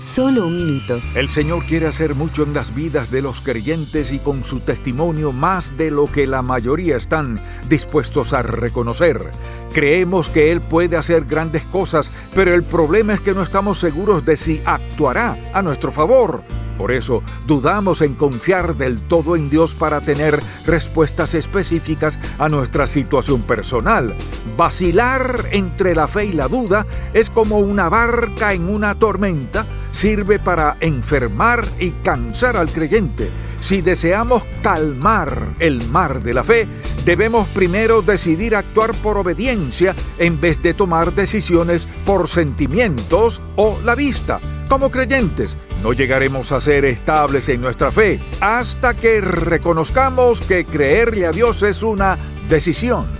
Solo 0.00 0.46
un 0.46 0.56
minuto. 0.56 0.98
El 1.14 1.28
Señor 1.28 1.62
quiere 1.66 1.86
hacer 1.86 2.14
mucho 2.14 2.42
en 2.42 2.54
las 2.54 2.74
vidas 2.74 3.10
de 3.10 3.20
los 3.20 3.42
creyentes 3.42 4.12
y 4.12 4.18
con 4.18 4.44
su 4.44 4.60
testimonio 4.60 5.30
más 5.30 5.76
de 5.76 5.90
lo 5.90 6.10
que 6.10 6.26
la 6.26 6.40
mayoría 6.40 6.96
están 6.96 7.38
dispuestos 7.68 8.32
a 8.32 8.40
reconocer. 8.40 9.30
Creemos 9.74 10.30
que 10.30 10.52
Él 10.52 10.62
puede 10.62 10.96
hacer 10.96 11.26
grandes 11.26 11.64
cosas, 11.64 12.10
pero 12.34 12.54
el 12.54 12.62
problema 12.62 13.12
es 13.12 13.20
que 13.20 13.34
no 13.34 13.42
estamos 13.42 13.76
seguros 13.76 14.24
de 14.24 14.36
si 14.36 14.62
actuará 14.64 15.36
a 15.52 15.60
nuestro 15.60 15.92
favor. 15.92 16.42
Por 16.80 16.92
eso 16.92 17.22
dudamos 17.46 18.00
en 18.00 18.14
confiar 18.14 18.74
del 18.74 19.02
todo 19.02 19.36
en 19.36 19.50
Dios 19.50 19.74
para 19.74 20.00
tener 20.00 20.40
respuestas 20.64 21.34
específicas 21.34 22.18
a 22.38 22.48
nuestra 22.48 22.86
situación 22.86 23.42
personal. 23.42 24.14
Vacilar 24.56 25.44
entre 25.50 25.94
la 25.94 26.08
fe 26.08 26.24
y 26.24 26.32
la 26.32 26.48
duda 26.48 26.86
es 27.12 27.28
como 27.28 27.58
una 27.58 27.90
barca 27.90 28.54
en 28.54 28.70
una 28.70 28.94
tormenta, 28.94 29.66
sirve 29.90 30.38
para 30.38 30.76
enfermar 30.80 31.64
y 31.78 31.90
cansar 31.90 32.56
al 32.56 32.68
creyente. 32.68 33.30
Si 33.60 33.82
deseamos 33.82 34.44
calmar 34.62 35.52
el 35.58 35.86
mar 35.88 36.22
de 36.22 36.34
la 36.34 36.44
fe, 36.44 36.66
debemos 37.04 37.48
primero 37.48 38.02
decidir 38.02 38.56
actuar 38.56 38.94
por 38.94 39.18
obediencia 39.18 39.94
en 40.18 40.40
vez 40.40 40.62
de 40.62 40.74
tomar 40.74 41.12
decisiones 41.12 41.86
por 42.04 42.28
sentimientos 42.28 43.40
o 43.56 43.78
la 43.84 43.94
vista. 43.94 44.40
Como 44.68 44.90
creyentes, 44.90 45.56
no 45.82 45.92
llegaremos 45.92 46.52
a 46.52 46.60
ser 46.60 46.84
estables 46.84 47.48
en 47.48 47.60
nuestra 47.60 47.90
fe 47.90 48.20
hasta 48.40 48.94
que 48.94 49.20
reconozcamos 49.20 50.40
que 50.40 50.64
creerle 50.64 51.26
a 51.26 51.32
Dios 51.32 51.62
es 51.62 51.82
una 51.82 52.18
decisión. 52.48 53.19